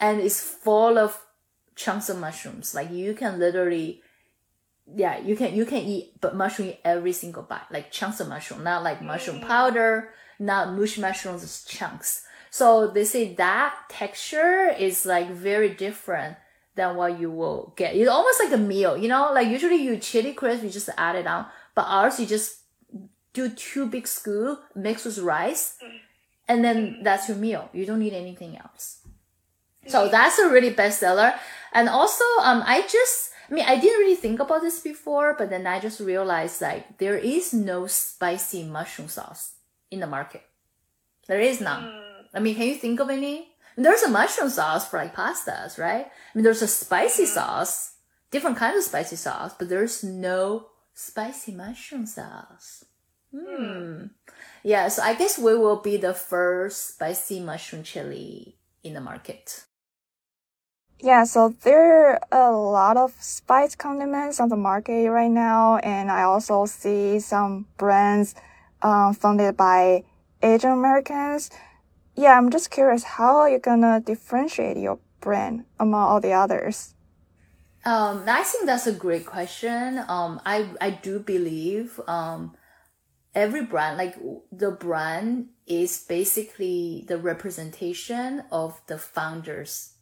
[0.00, 1.22] and it's full of
[1.74, 2.74] chunks of mushrooms.
[2.74, 4.02] Like you can literally,
[4.94, 8.64] yeah, you can, you can eat, but mushroom every single bite, like chunks of mushroom,
[8.64, 9.46] not like mushroom mm.
[9.46, 12.24] powder, not mush mushrooms, it's chunks.
[12.50, 16.36] So they say that texture is like very different
[16.76, 17.96] than what you will get.
[17.96, 21.16] It's almost like a meal, you know, like usually you chili crisp, you just add
[21.16, 22.60] it on, but ours, you just
[23.32, 25.78] do two big scoop, mix with rice,
[26.48, 27.68] and then that's your meal.
[27.72, 29.00] You don't need anything else.
[29.88, 31.34] So that's a really bestseller.
[31.72, 35.50] And also, um, I just, I mean, I didn't really think about this before, but
[35.50, 39.52] then I just realized like there is no spicy mushroom sauce
[39.90, 40.42] in the market.
[41.26, 41.84] There is none.
[41.84, 42.02] Mm.
[42.34, 43.48] I mean, can you think of any?
[43.76, 46.06] There's a mushroom sauce for like pastas, right?
[46.06, 47.34] I mean, there's a spicy mm-hmm.
[47.34, 47.96] sauce,
[48.30, 52.84] different kinds of spicy sauce, but there's no spicy mushroom sauce.
[53.34, 54.06] Hmm.
[54.62, 59.64] Yeah, so I guess we will be the first spicy mushroom chili in the market.
[60.98, 66.10] Yeah, so there are a lot of spice condiments on the market right now, and
[66.10, 68.34] I also see some brands
[68.80, 70.04] um, funded by
[70.42, 71.50] Asian Americans
[72.16, 76.94] yeah, I'm just curious, how are you gonna differentiate your brand among all the others?
[77.84, 80.02] Um, I think that's a great question.
[80.08, 82.56] Um, I I do believe um,
[83.34, 84.16] every brand, like
[84.50, 89.94] the brand, is basically the representation of the founders,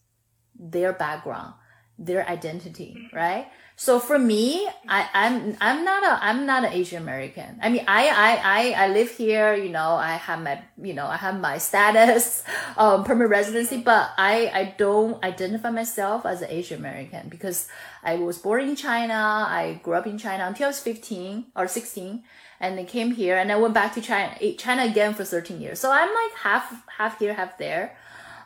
[0.59, 1.55] their background,
[1.98, 3.48] their identity, right?
[3.76, 7.58] So for me, I, I'm I'm not a I'm not an Asian American.
[7.60, 9.54] I mean, I, I I I live here.
[9.54, 12.44] You know, I have my you know I have my status,
[12.76, 17.66] um, permanent residency, but I I don't identify myself as an Asian American because
[18.04, 19.14] I was born in China.
[19.14, 22.22] I grew up in China until I was 15 or 16,
[22.60, 25.80] and then came here, and I went back to China China again for 13 years.
[25.80, 27.96] So I'm like half half here, half there.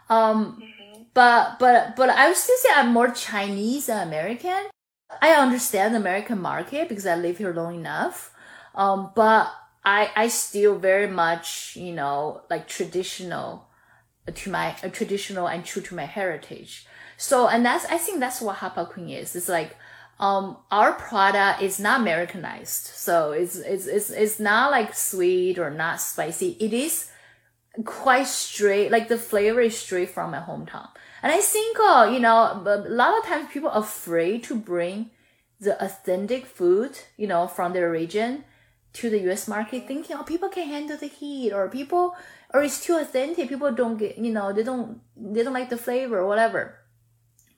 [0.08, 0.62] Um,
[1.12, 4.72] but but but I would still say I'm more Chinese than American
[5.22, 8.34] I understand the American market because I live here long enough.
[8.74, 9.52] Um, but
[9.84, 13.66] I, I still very much, you know, like traditional
[14.32, 16.86] to my uh, traditional and true to my heritage.
[17.16, 19.34] So, and that's, I think that's what Hot Pot Queen is.
[19.34, 19.76] It's like,
[20.20, 22.86] um, our product is not Americanized.
[22.86, 26.56] So it's, it's, it's, it's not like sweet or not spicy.
[26.60, 27.10] It is
[27.84, 30.88] quite straight, like the flavor is straight from my hometown.
[31.22, 35.10] And I think, uh, you know, a lot of times people are afraid to bring
[35.60, 38.44] the authentic food, you know, from their region
[38.94, 42.16] to the US market thinking, oh, people can handle the heat or people,
[42.54, 43.48] or it's too authentic.
[43.48, 46.76] People don't get, you know, they don't, they don't like the flavor or whatever.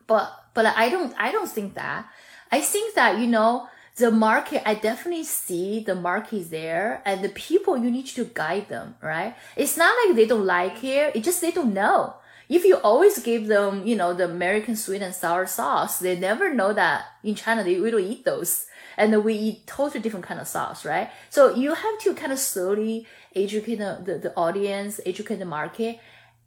[0.06, 2.06] But, but I don't, I don't think that.
[2.50, 3.68] I think that, you know,
[4.00, 8.24] the market, I definitely see the market is there and the people, you need to
[8.24, 9.34] guide them, right?
[9.56, 11.14] It's not like they don't like it.
[11.14, 12.16] It's just they don't know
[12.50, 16.52] if you always give them, you know, the American sweet and sour sauce, they never
[16.52, 18.66] know that in China they, we don't eat those.
[18.96, 21.10] And we eat totally different kind of sauce, right?
[21.30, 26.00] So you have to kind of slowly educate the, the, the audience, educate the market.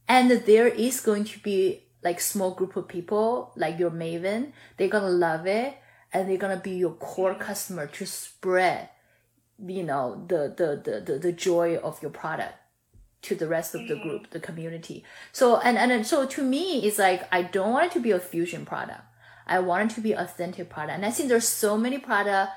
[0.10, 4.89] And there is going to be like small group of people, like your Maven, they're
[4.89, 5.78] gonna love it
[6.13, 8.89] and they're gonna be your core customer to spread,
[9.65, 12.56] you know, the, the, the, the, the joy of your product
[13.23, 15.04] to the rest of the group, the community.
[15.32, 18.19] So, and, and so to me, it's like, I don't want it to be a
[18.19, 19.02] fusion product.
[19.47, 20.97] I want it to be authentic product.
[20.97, 22.52] And I think there's so many product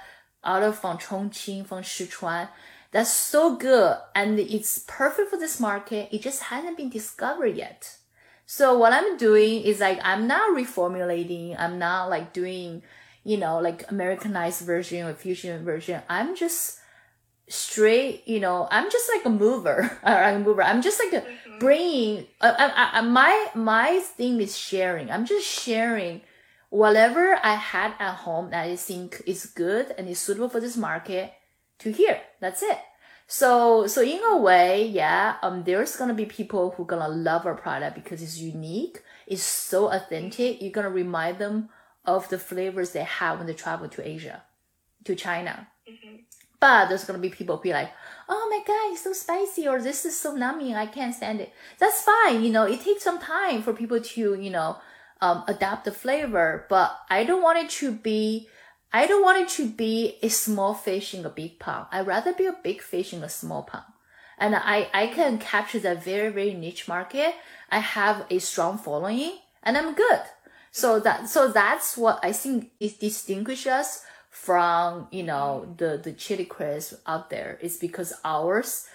[0.45, 2.49] out of from Chongqing, from Sichuan,
[2.93, 3.97] that's so good.
[4.15, 6.09] And it's perfect for this market.
[6.13, 7.97] It just hasn't been discovered yet.
[8.47, 11.57] So what I'm doing is like, I'm not reformulating.
[11.59, 12.83] I'm not like doing,
[13.27, 16.01] you know, like Americanized version or fusion version.
[16.09, 16.79] I'm just,
[17.49, 20.63] straight, you know, I'm just like a mover, I'm a mover.
[20.63, 21.59] I'm just like a mm-hmm.
[21.59, 22.27] bringing.
[22.41, 25.11] Uh, I, I, my my thing is sharing.
[25.11, 26.23] I'm just sharing
[26.71, 30.77] whatever I had at home that I think is good and is suitable for this
[30.77, 31.33] market
[31.81, 32.21] to here.
[32.41, 32.79] That's it.
[33.29, 37.55] So so in a way, yeah, um, there's gonna be people who gonna love our
[37.57, 39.03] product because it's unique.
[39.27, 40.63] It's so authentic.
[40.63, 41.71] You're gonna remind them
[42.07, 44.43] of the flavors they have when they travel to Asia,
[45.05, 45.69] to China.
[45.89, 46.17] Mm-hmm.
[46.59, 47.91] But there's gonna be people be like,
[48.29, 51.53] oh my god, it's so spicy, or this is so numbing, I can't stand it.
[51.79, 54.79] That's fine, you know, it takes some time for people to, you know,
[55.21, 58.49] um, adapt the flavor, but I don't want it to be,
[58.93, 61.87] I don't want it to be a small fish in a big pond.
[61.91, 63.85] I'd rather be a big fish in a small pond.
[64.39, 67.35] And I, I can capture that very, very niche market.
[67.71, 70.21] I have a strong following and I'm good.
[70.77, 76.13] So that, so that's what I think is distinguishes us from you know the the
[76.13, 78.87] chili crisp out there is because ours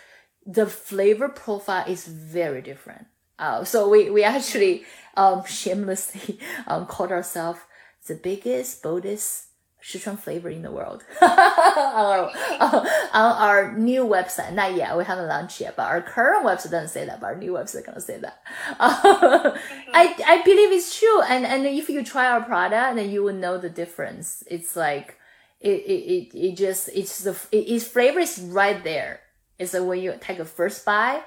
[0.46, 3.08] the flavor profile is very different.
[3.39, 4.86] Uh, so we we actually
[5.17, 7.62] um shamelessly um called ourselves
[8.08, 9.48] the biggest boldest
[9.84, 14.54] Sichuan flavor in the world on, our, uh, on our new website.
[14.54, 17.36] Not yet, we haven't launched yet, but our current website doesn't say that, but our
[17.36, 18.41] new website gonna say that.
[18.80, 19.58] Uh,
[19.94, 21.22] I, I believe it's true.
[21.24, 24.44] And, and if you try our product, then you will know the difference.
[24.48, 25.17] It's like,
[25.60, 29.22] it, it, it, it just, it's the, it, its flavor is right there.
[29.58, 31.24] It's like when you take a first bite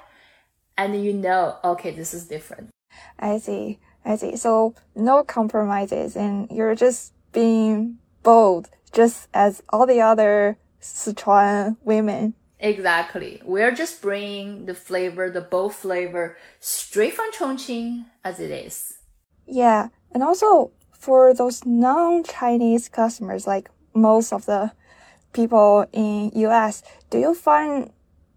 [0.77, 2.69] and you know, okay, this is different.
[3.19, 3.79] I see.
[4.05, 4.37] I see.
[4.37, 12.33] So no compromises and you're just being bold, just as all the other Sichuan women.
[12.59, 13.41] Exactly.
[13.45, 18.97] We're just bringing the flavor, the bold flavor, straight from Chongqing as it is.
[19.45, 19.89] Yeah.
[20.11, 24.71] And also for those non-Chinese customers, like most of the
[25.33, 27.91] people in US, do you find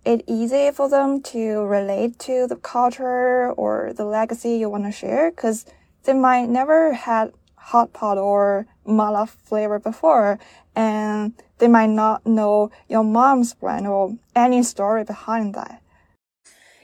[0.05, 4.93] it easy for them to relate to the culture or the legacy you want to
[4.93, 5.31] share?
[5.31, 5.65] Because
[6.05, 10.39] they might never had hot pot or mala flavor before,
[10.75, 15.83] and they might not know your mom's brand or any story behind that.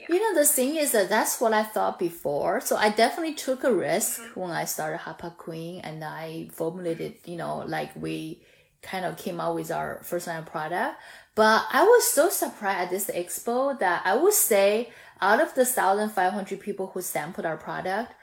[0.07, 2.61] You know, the thing is that that's what I thought before.
[2.61, 7.15] So I definitely took a risk when I started Hot Pot Queen and I formulated,
[7.25, 8.43] you know, like we
[8.83, 10.99] kind of came out with our first line product.
[11.33, 14.91] But I was so surprised at this expo that I would say
[15.21, 18.13] out of the 1,500 people who sampled our product,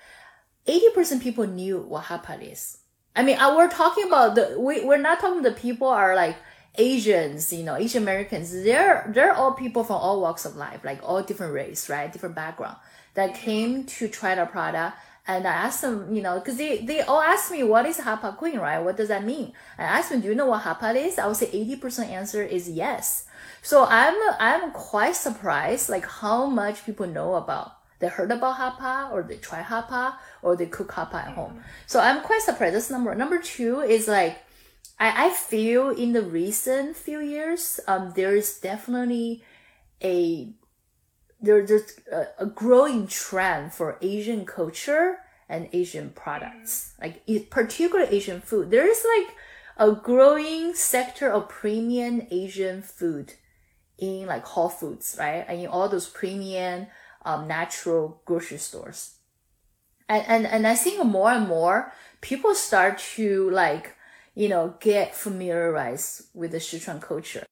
[0.67, 2.79] 80% people knew what hot pot is.
[3.15, 6.37] I mean, uh, we're talking about the, we, we're not talking the people are like
[6.77, 8.53] Asians, you know, Asian Americans.
[8.53, 12.13] They're, they're all people from all walks of life, like all different race, right?
[12.13, 12.77] Different background
[13.15, 13.45] that mm-hmm.
[13.45, 17.21] came to try our product and I asked them, you know, because they, they all
[17.21, 18.81] asked me, what is Hot Pot Queen, right?
[18.81, 19.53] What does that mean?
[19.79, 21.17] I asked them, do you know what hot pot is?
[21.17, 23.27] I would say 80% answer is yes.
[23.63, 28.81] So I'm, I'm quite surprised, like how much people know about, they heard about hot
[28.81, 31.63] pot or they try hot pot or they cook hot pot at home.
[31.87, 32.75] So I'm quite surprised.
[32.75, 34.43] That's number, number two is like,
[34.99, 39.45] I, I feel in the recent few years, um, there is definitely
[40.03, 40.53] a
[41.41, 48.41] there, there's a, a growing trend for Asian culture and Asian products, like particular Asian
[48.41, 48.71] food.
[48.71, 49.37] There is like
[49.77, 53.35] a growing sector of premium Asian food
[53.99, 55.45] in like Whole Foods, right?
[55.49, 56.87] And in all those premium
[57.25, 59.15] um, natural grocery stores.
[60.09, 63.97] And, and, and I think more and more people start to like,
[64.35, 67.45] you know, get familiarized with the Sichuan culture.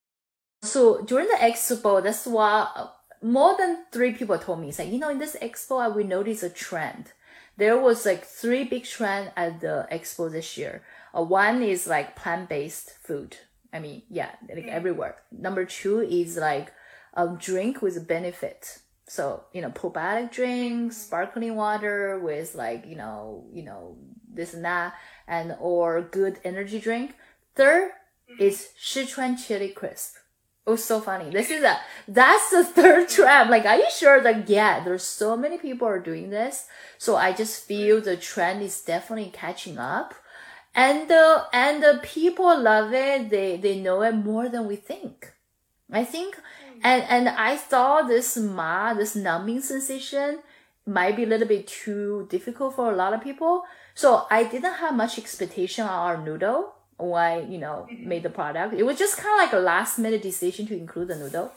[0.63, 2.89] So during the expo, that's why uh,
[3.23, 6.05] more than three people told me, it's like, you know, in this expo, I we
[6.05, 7.13] noticed a trend.
[7.57, 10.83] There was like three big trend at the expo this year.
[11.17, 13.37] Uh, one is like plant-based food.
[13.73, 15.17] I mean, yeah, like everywhere.
[15.31, 16.73] Number two is like
[17.15, 18.79] a drink with a benefit.
[19.11, 21.07] So, you know, probiotic drinks, mm-hmm.
[21.07, 23.97] sparkling water with like, you know, you know,
[24.33, 24.95] this and that,
[25.27, 27.17] and or good energy drink.
[27.57, 27.91] Third
[28.31, 28.41] mm-hmm.
[28.41, 30.15] is Sichuan chili crisp.
[30.65, 31.29] It was so funny.
[31.29, 33.51] This is a that's the third trend.
[33.51, 36.69] Like, are you sure that yeah, there's so many people are doing this.
[36.97, 40.15] So I just feel the trend is definitely catching up
[40.73, 45.33] and the and the people love it they they know it more than we think
[45.93, 46.37] i think
[46.83, 50.39] and and i thought this ma this numbing sensation
[50.87, 53.63] might be a little bit too difficult for a lot of people.
[53.95, 58.31] So i didn't have much expectation on our noodle when i you know made the
[58.31, 58.75] product.
[58.75, 61.53] It was just kind of like a last minute decision to include the noodle.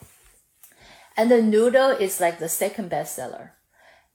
[1.15, 3.51] And the noodle is like the second bestseller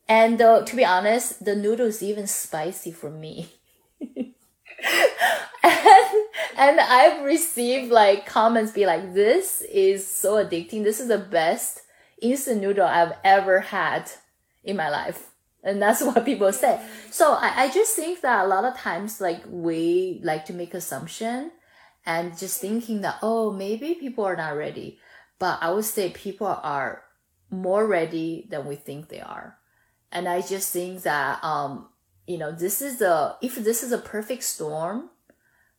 [0.09, 3.53] and uh, to be honest the noodle is even spicy for me
[6.59, 10.85] and, I've received like comments be like, this is so addicting.
[10.85, 11.83] This is the best
[12.21, 14.11] instant noodle I've ever had
[14.65, 15.31] in my life.
[15.63, 16.81] And that's what people say.
[17.11, 20.75] So I, I just think that a lot of times like we like to make
[20.75, 21.53] assumption
[22.05, 24.99] and just thinking that, oh, maybe people are not ready.
[25.39, 27.05] But I would say people are
[27.51, 29.59] more ready than we think they are.
[30.11, 31.89] And I just think that, um,
[32.27, 35.11] you know, this is a, if this is a perfect storm,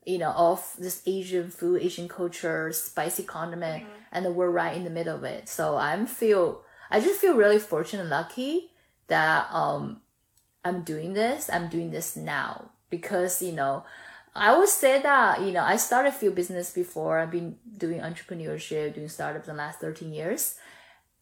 [0.05, 3.93] you know, of this Asian food, Asian culture, spicy condiment, mm-hmm.
[4.11, 5.49] and we're right in the middle of it.
[5.49, 8.71] So I'm feel, I just feel really fortunate and lucky
[9.07, 10.01] that, um,
[10.63, 11.49] I'm doing this.
[11.51, 13.85] I'm doing this now because, you know,
[14.35, 17.19] I would say that, you know, I started a few business before.
[17.19, 20.55] I've been doing entrepreneurship, doing startups in the last 13 years.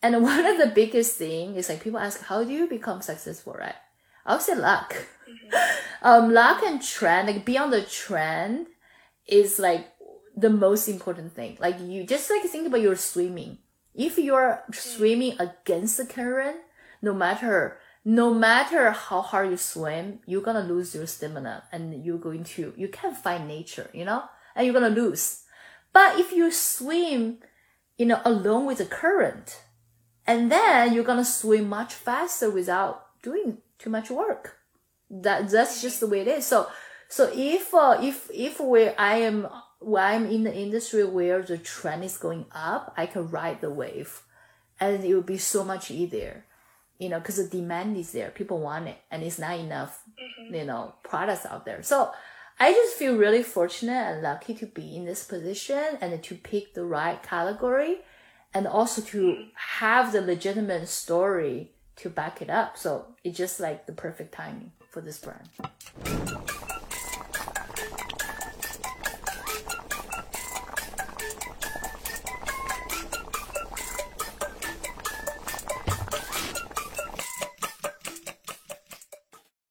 [0.02, 3.54] And one of the biggest thing is like people ask, how do you become successful,
[3.54, 3.76] right?
[4.28, 4.94] I would say luck.
[5.28, 6.06] Mm-hmm.
[6.08, 8.68] um, luck and trend, like beyond the trend,
[9.26, 9.88] is like
[10.36, 11.58] the most important thing.
[11.60, 13.58] Like you just like think about your swimming.
[13.96, 16.58] If you're swimming against the current,
[17.02, 22.20] no matter no matter how hard you swim, you're gonna lose your stamina and you're
[22.20, 24.24] going to you can't find nature, you know,
[24.56, 25.44] and you're gonna lose.
[25.94, 27.40] But if you swim,
[27.98, 29.62] you know, along with the current,
[30.26, 34.58] and then you're gonna swim much faster without doing too much work.
[35.10, 36.46] That that's just the way it is.
[36.46, 36.68] So
[37.08, 39.48] so if uh, if if we I am
[39.80, 43.70] when I'm in the industry where the trend is going up, I can ride the
[43.70, 44.24] wave,
[44.80, 46.46] and it will be so much easier,
[46.98, 50.56] you know, because the demand is there, people want it, and it's not enough, mm-hmm.
[50.56, 51.84] you know, products out there.
[51.84, 52.12] So
[52.60, 56.74] I just feel really fortunate and lucky to be in this position and to pick
[56.74, 58.00] the right category,
[58.54, 59.44] and also to mm-hmm.
[59.80, 62.78] have the legitimate story to back it up.
[62.78, 65.50] So it's just like the perfect timing for this brand.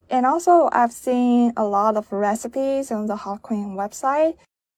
[0.09, 4.37] And also, I've seen a lot of recipes on the Hot Queen website.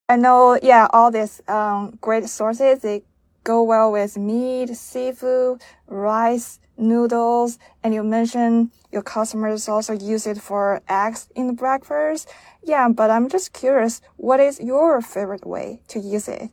[0.08, 3.04] I know, yeah, all these um, great sources, they
[3.44, 10.40] go well with meat, seafood, rice, noodles, and you mentioned your customers also use it
[10.40, 12.32] for eggs in the breakfast.
[12.62, 16.50] Yeah, but I'm just curious, what is your favorite way to use it?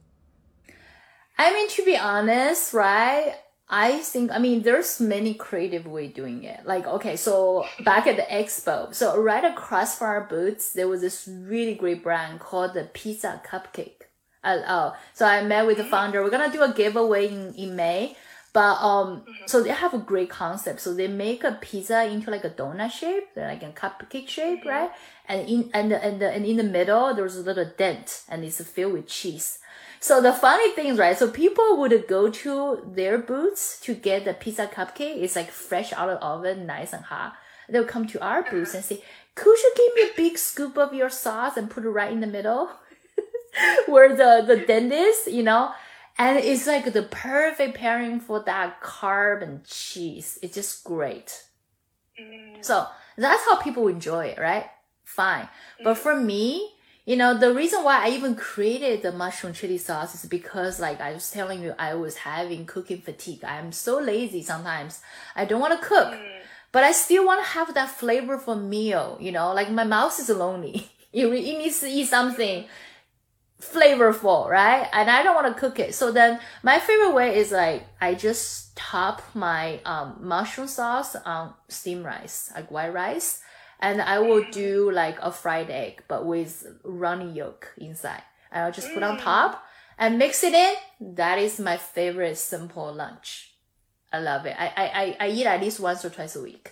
[1.38, 3.36] I mean, to be honest, right?
[3.67, 6.65] I think, I mean, there's many creative way doing it.
[6.65, 11.01] Like, okay, so back at the expo, so right across from our booths, there was
[11.01, 14.03] this really great brand called the Pizza Cupcake.
[14.43, 16.21] Uh, oh, so I met with the founder.
[16.23, 18.15] We're gonna do a giveaway in, in May.
[18.56, 19.47] But um, mm-hmm.
[19.47, 20.80] so they have a great concept.
[20.80, 24.70] So they make a pizza into like a donut shape, like a cupcake shape, mm-hmm.
[24.70, 24.91] right?
[25.28, 28.64] And in and the, and and in the middle there's a little dent, and it's
[28.64, 29.60] filled with cheese.
[29.99, 31.18] So the funny thing, right?
[31.18, 35.22] So people would go to their booths to get the pizza cupcake.
[35.22, 37.34] It's like fresh out of the oven, nice and hot.
[37.68, 39.03] They'll come to our booths and say,
[39.36, 42.22] "Could you give me a big scoop of your sauce and put it right in
[42.22, 42.70] the middle,
[43.86, 45.74] where the the dent is?" You know.
[46.18, 50.39] And it's like the perfect pairing for that carb and cheese.
[50.41, 51.43] It's just great.
[52.20, 52.63] Mm.
[52.63, 52.88] So
[53.18, 54.66] that's how people enjoy it, right?
[55.03, 55.49] Fine.
[55.84, 55.97] But mm.
[55.97, 56.72] for me,
[57.05, 60.99] you know, the reason why I even created the mushroom chili sauce is because, like
[61.01, 63.43] I was telling you, I was having cooking fatigue.
[63.43, 65.01] I'm so lazy sometimes.
[65.36, 66.39] I don't want to cook, mm.
[66.72, 69.18] but I still want to have that flavorful meal.
[69.20, 70.89] You know, like my mouth is lonely.
[71.13, 72.66] it, it needs to eat something
[73.62, 74.88] flavorful, right?
[74.91, 75.95] And I don't want to cook it.
[75.95, 81.53] So then my favorite way is like I just top my um, mushroom sauce on
[81.70, 83.41] steamed rice, like white rice
[83.80, 88.24] and I will do like a fried egg, but with runny yolk inside.
[88.51, 89.64] And I'll just put on top
[89.97, 90.74] and mix it in.
[91.16, 93.53] That is my favorite simple lunch.
[94.14, 94.56] I love it.
[94.58, 96.72] I, I, I eat at least once or twice a week.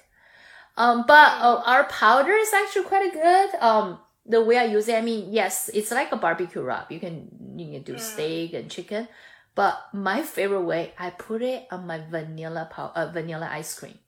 [0.78, 3.56] Um, but uh, our powder is actually quite good.
[3.60, 6.92] Um, the way I use it, I mean, yes, it's like a barbecue rub.
[6.92, 9.08] You can, you can do steak and chicken.
[9.56, 14.00] But my favorite way, I put it on my vanilla pow- uh, vanilla ice cream.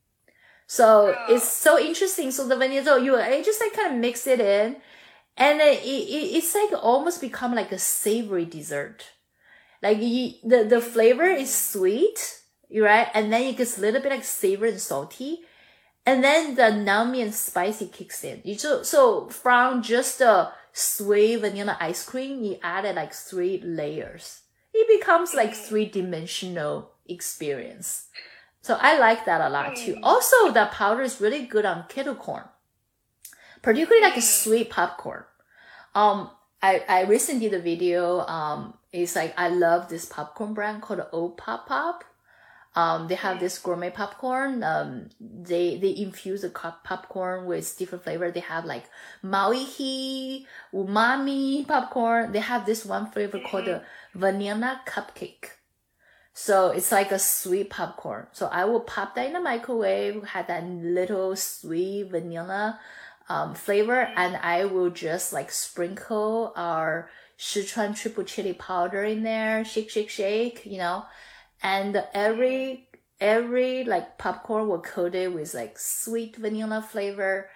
[0.68, 2.32] So it's so interesting.
[2.32, 4.78] So the vanilla, you I just like kind of mix it in,
[5.38, 9.05] and it, it it's like almost become like a savory dessert.
[9.84, 12.39] Like you, the the flavor is sweet,
[12.74, 13.07] right?
[13.13, 15.41] And then it gets a little bit like savory and salty,
[16.05, 18.41] and then the nummy and spicy kicks in.
[18.43, 24.41] You so so from just a sweet vanilla ice cream, you added like three layers.
[24.73, 28.07] It becomes like three dimensional experience.
[28.61, 29.97] So I like that a lot too.
[30.03, 32.43] Also, the powder is really good on kettle corn,
[33.61, 35.23] particularly like a sweet popcorn.
[35.93, 36.31] Um,
[36.61, 38.21] I, I recently did a video.
[38.21, 42.03] Um, it's like I love this popcorn brand called Old Pop Pop.
[42.76, 44.61] Um, they have this gourmet popcorn.
[44.63, 48.32] Um, they they infuse the co- popcorn with different flavor.
[48.32, 48.86] They have like
[49.21, 52.34] Maui He, umami popcorn.
[52.34, 55.51] They have this one flavor called the vanilla cupcake.
[56.34, 58.28] So it's like a sweet popcorn.
[58.34, 62.78] So I will pop that in the microwave, have that little sweet vanilla
[63.30, 67.09] um, flavor, and I will just like sprinkle our
[67.39, 71.05] Sichuan triple chili powder in there, shake, shake, shake, you know,
[71.61, 72.89] and every
[73.19, 77.49] every like popcorn will coated with like sweet vanilla flavor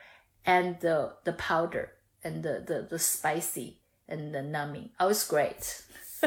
[0.46, 1.92] and the the powder
[2.24, 4.90] and the the, the spicy and the numbing.
[5.00, 5.84] Oh, it's great.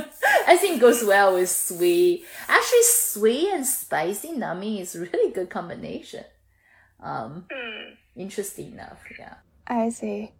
[0.47, 2.25] I think goes well with sweet.
[2.49, 6.25] Actually, sweet and spicy numbing is really good combination.
[7.01, 7.47] Um,
[8.17, 9.35] interesting enough, yeah.
[9.67, 10.33] I see.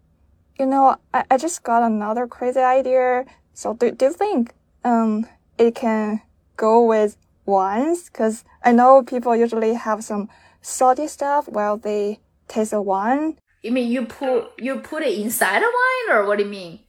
[0.57, 3.25] You know, I, I just got another crazy idea.
[3.53, 4.53] So do, do you think
[4.83, 5.27] um
[5.57, 6.21] it can
[6.57, 8.09] go with wines?
[8.09, 10.29] Because I know people usually have some
[10.61, 13.37] salty stuff while they taste a wine.
[13.61, 16.79] You mean you put you put it inside a wine, or what do you mean?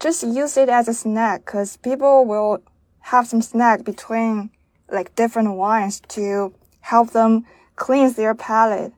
[0.00, 2.62] Just use it as a snack because people will
[3.00, 4.50] have some snack between
[4.90, 7.44] like different wines to help them
[7.76, 8.92] cleanse their palate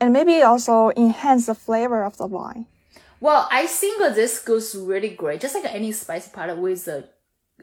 [0.00, 2.66] and maybe also enhance the flavor of the wine.
[3.20, 7.04] Well, I think this goes really great, just like any spicy product with a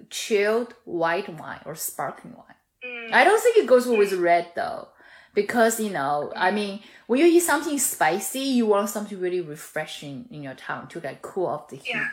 [0.09, 2.55] chilled white wine or sparkling wine.
[2.85, 3.13] Mm.
[3.13, 4.21] I don't think it goes well with mm.
[4.21, 4.89] red though,
[5.33, 6.55] because you know, I mm.
[6.55, 10.99] mean, when you eat something spicy, you want something really refreshing in your tongue to
[10.99, 11.93] like cool off the heat.
[11.93, 12.09] Yeah.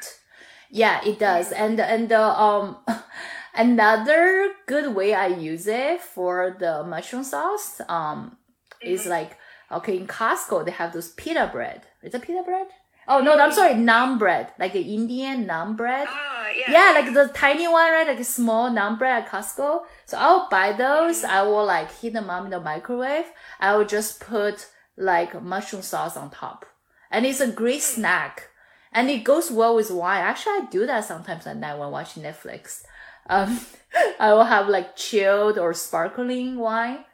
[0.71, 1.53] Yeah, it does.
[1.53, 2.79] And and the um
[3.55, 8.37] another good way I use it for the mushroom sauce um
[8.81, 9.11] is mm-hmm.
[9.11, 9.39] like
[9.71, 11.83] okay in Costco they have those pita bread.
[12.03, 12.67] Is it pita bread?
[13.07, 16.09] Oh no, I'm sorry, naan bread, like the Indian naan bread.
[16.11, 16.73] Ah, yeah.
[16.73, 18.07] Yeah, like the tiny one, right?
[18.07, 19.83] Like a small naan bread at Costco.
[20.07, 21.25] So I'll buy those.
[21.25, 23.27] I will like heat them up in the microwave.
[23.61, 26.67] I will just put like mushroom sauce on top.
[27.11, 28.51] And it's a great snack.
[28.93, 30.23] And it goes well with wine.
[30.23, 32.85] Actually, I do that sometimes at night when watching Netflix.
[33.29, 33.61] Um,
[34.21, 37.05] I will have like chilled or sparkling wine.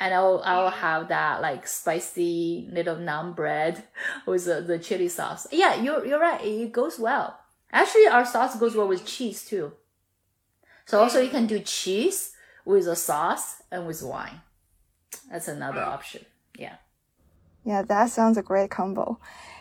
[0.00, 3.84] And I will, I will have that like spicy little naan bread
[4.26, 5.46] with the, the chili sauce.
[5.52, 6.42] Yeah, you're, you're right.
[6.42, 7.38] It goes well.
[7.70, 9.72] Actually, our sauce goes well with cheese too.
[10.86, 12.32] So also you can do cheese
[12.64, 14.40] with a sauce and with wine.
[15.30, 16.24] That's another option.
[16.58, 16.76] Yeah.
[17.64, 19.20] Yeah, that sounds a great combo.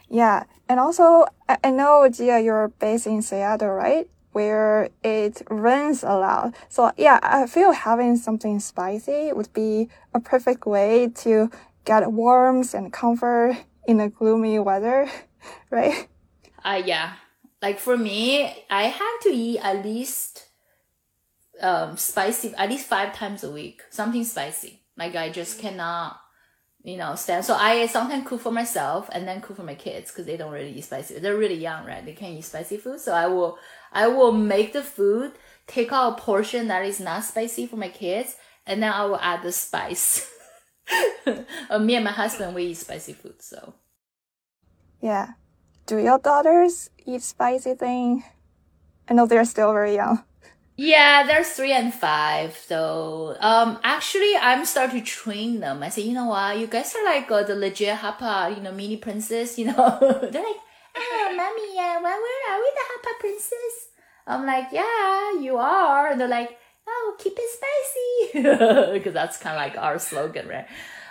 [0.09, 4.09] Yeah, and also I, I know Jia, you're based in Seattle, right?
[4.31, 6.55] Where it rains a lot.
[6.69, 11.49] So yeah, I feel having something spicy would be a perfect way to
[11.85, 13.57] get warmth and comfort
[13.87, 15.09] in a gloomy weather,
[15.71, 16.07] right?
[16.63, 17.13] Uh, yeah.
[17.61, 20.45] Like for me, I have to eat at least
[21.61, 23.81] um spicy at least five times a week.
[23.89, 24.83] Something spicy.
[24.97, 26.19] Like I just cannot,
[26.83, 27.45] you know, stand.
[27.45, 30.51] So I sometimes cook for myself and then cook for my kids because they don't
[30.51, 31.19] really eat spicy.
[31.19, 32.05] They're really young, right?
[32.05, 32.99] They can't eat spicy food.
[32.99, 33.57] So I will,
[33.91, 35.33] I will make the food,
[35.67, 38.35] take out a portion that is not spicy for my kids,
[38.65, 40.29] and then I will add the spice.
[41.69, 43.73] uh, me and my husband we eat spicy food, so
[45.01, 45.33] Yeah.
[45.85, 48.23] Do your daughters eat spicy thing?
[49.09, 50.23] I know they're still very young.
[50.77, 52.55] Yeah, they're three and five.
[52.55, 55.83] So, um, actually, I'm starting to train them.
[55.83, 58.63] I say, you know what, you guys are like uh, the legit Hot Pot, you
[58.63, 59.57] know, mini princess.
[59.59, 59.97] You know,
[60.31, 60.61] they're like,
[60.95, 63.89] oh, mommy, yeah, well, where are we, the Hot Pot princess?
[64.27, 66.11] I'm like, yeah, you are.
[66.11, 70.67] And they're like, oh, keep it spicy, because that's kind of like our slogan, right?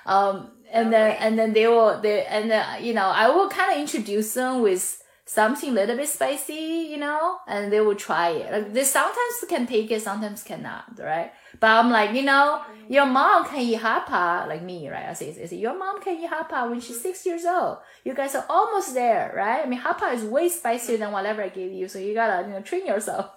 [0.07, 3.73] Um, and then and then they will they and then you know I will kind
[3.73, 8.31] of introduce them with something a little bit spicy, you know, and they will try
[8.31, 8.51] it.
[8.51, 11.33] Like they sometimes can take it, sometimes cannot, right?
[11.61, 15.07] But I'm like, you know, your mom can eat hot pot, like me, right?
[15.07, 17.77] I say, I say, your mom can eat hot pot when she's six years old.
[18.05, 19.63] You guys are almost there, right?
[19.63, 22.49] I mean, hot pot is way spicier than whatever I gave you, so you gotta,
[22.49, 23.31] you know, train yourself.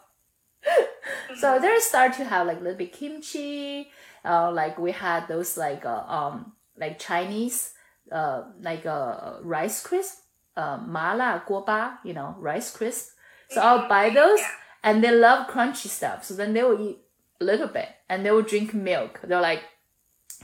[1.35, 3.91] so they start to have like a little bit kimchi.
[4.23, 7.73] Uh, like we had those like uh, um like Chinese
[8.11, 10.20] uh like uh rice crisp
[10.55, 13.11] uh, mala guoba, you know, rice crisp.
[13.49, 14.39] So I'll buy those
[14.83, 16.23] and they love crunchy stuff.
[16.23, 16.99] So then they will eat
[17.39, 19.19] a little bit and they will drink milk.
[19.23, 19.63] They're like,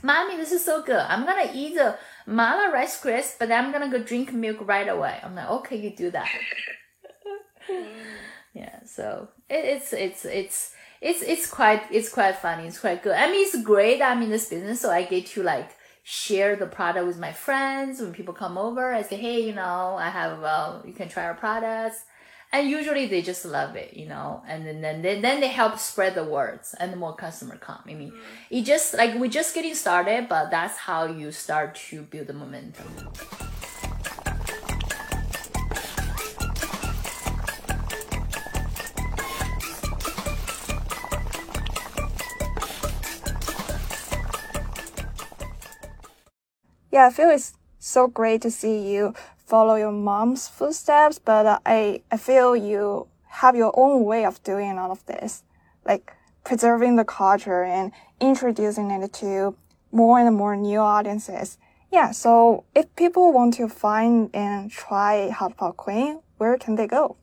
[0.02, 1.00] Mommy, this is so good.
[1.00, 4.88] I'm gonna eat the mala rice crisp, but then I'm gonna go drink milk right
[4.88, 5.18] away.
[5.22, 6.28] I'm like, okay, you do that.
[8.54, 12.68] yeah, so it, it's it's it's it's it's quite it's quite funny.
[12.68, 13.16] It's quite good.
[13.16, 14.00] I mean, it's great.
[14.00, 15.70] I'm in this business, so I get to like
[16.10, 18.94] share the product with my friends when people come over.
[18.94, 22.02] I say, hey, you know, I have, uh, you can try our products.
[22.50, 25.78] And usually they just love it, you know, and then, then, they, then they help
[25.78, 27.80] spread the words and the more customer come.
[27.86, 28.14] I mean,
[28.48, 32.32] it just like we're just getting started, but that's how you start to build the
[32.32, 32.86] momentum.
[46.90, 51.58] Yeah, I feel it's so great to see you follow your mom's footsteps, but uh,
[51.66, 55.42] I, I feel you have your own way of doing all of this,
[55.84, 56.12] like
[56.44, 59.54] preserving the culture and introducing it to
[59.92, 61.58] more and more new audiences.
[61.92, 66.86] Yeah, so if people want to find and try Hot Pot Queen, where can they
[66.86, 67.16] go?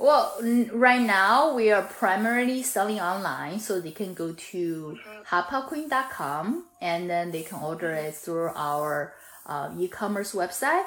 [0.00, 0.32] Well,
[0.72, 4.98] right now we are primarily selling online, so they can go to
[5.28, 9.12] hotpotqueen.com and then they can order it through our
[9.44, 10.84] uh, e-commerce website.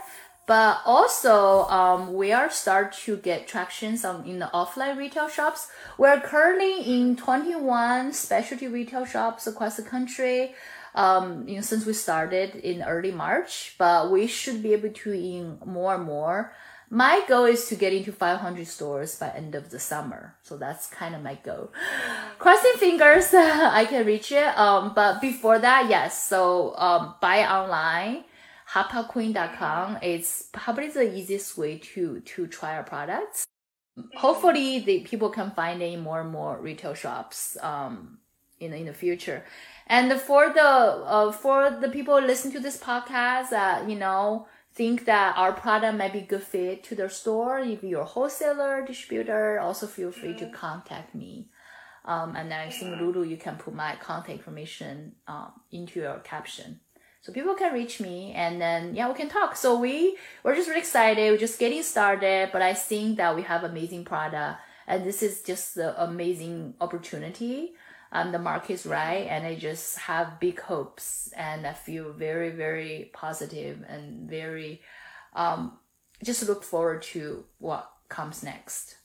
[0.48, 5.68] But also, um, we are start to get tractions on in the offline retail shops.
[6.00, 10.56] We're currently in 21 specialty retail shops across the country.
[10.96, 15.12] Um, you know, since we started in early March, but we should be able to
[15.14, 16.52] in more and more
[16.94, 20.36] my goal is to get into 500 stores by end of the summer.
[20.44, 21.72] So that's kind of my goal.
[22.38, 24.56] Crossing fingers i can reach it.
[24.58, 26.24] Um but before that yes.
[26.24, 28.26] So um buy online.
[28.74, 33.44] Hotpotqueen.com is probably the easiest way to to try our products.
[34.16, 38.20] Hopefully the people can find it in more and more retail shops um
[38.60, 39.44] in, in the future.
[39.88, 45.06] And for the uh, for the people listen to this podcast uh, you know think
[45.06, 49.60] that our product might be good fit to their store, if you're a wholesaler, distributor,
[49.60, 51.48] also feel free to contact me.
[52.06, 56.80] Um, and I think Lulu, you can put my contact information um, into your caption.
[57.22, 59.56] So people can reach me and then yeah, we can talk.
[59.56, 61.32] So we we're just really excited.
[61.32, 65.42] We're just getting started, but I think that we have amazing product and this is
[65.42, 67.76] just the amazing opportunity
[68.14, 72.52] um, the market is right and I just have big hopes and I feel very,
[72.52, 74.82] very positive and very,
[75.36, 75.80] um,
[76.24, 78.98] just look forward to what comes next.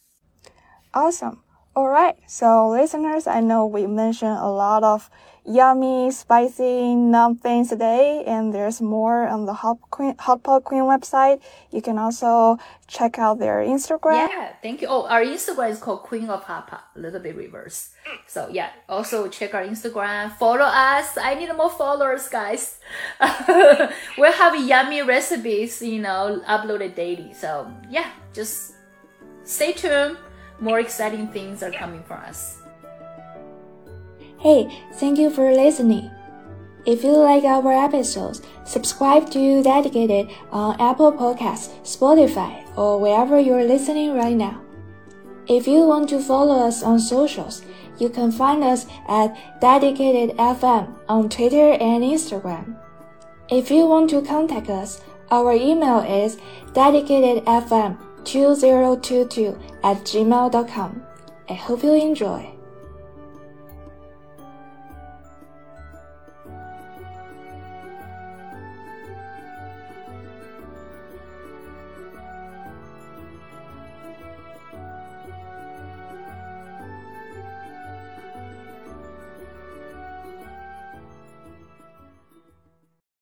[0.93, 1.43] Awesome.
[1.75, 2.17] All right.
[2.27, 5.09] So listeners, I know we mentioned a lot of
[5.49, 10.83] yummy, spicy numb things today, and there's more on the Hot, Queen, Hot Pot Queen
[10.83, 11.41] website.
[11.71, 14.29] You can also check out their Instagram.
[14.29, 14.89] Yeah, thank you.
[14.89, 17.91] Oh, our Instagram is called Queen of Hot Pot, a little bit reverse.
[18.27, 21.17] So yeah, also check our Instagram, follow us.
[21.17, 22.79] I need more followers, guys.
[24.19, 27.33] we'll have yummy recipes, you know, uploaded daily.
[27.33, 28.75] So yeah, just
[29.45, 30.19] stay tuned.
[30.61, 32.58] More exciting things are coming for us.
[34.41, 36.13] Hey, thank you for listening.
[36.87, 43.65] If you like our episodes, subscribe to Dedicated on Apple Podcasts, Spotify, or wherever you're
[43.65, 44.61] listening right now.
[45.49, 47.63] If you want to follow us on socials,
[47.99, 52.77] you can find us at Dedicated FM on Twitter and Instagram.
[53.51, 55.01] If you want to contact us,
[55.33, 56.37] our email is
[56.75, 61.03] dedicatedfm2022 at gmail.com.
[61.49, 62.58] I hope you enjoy.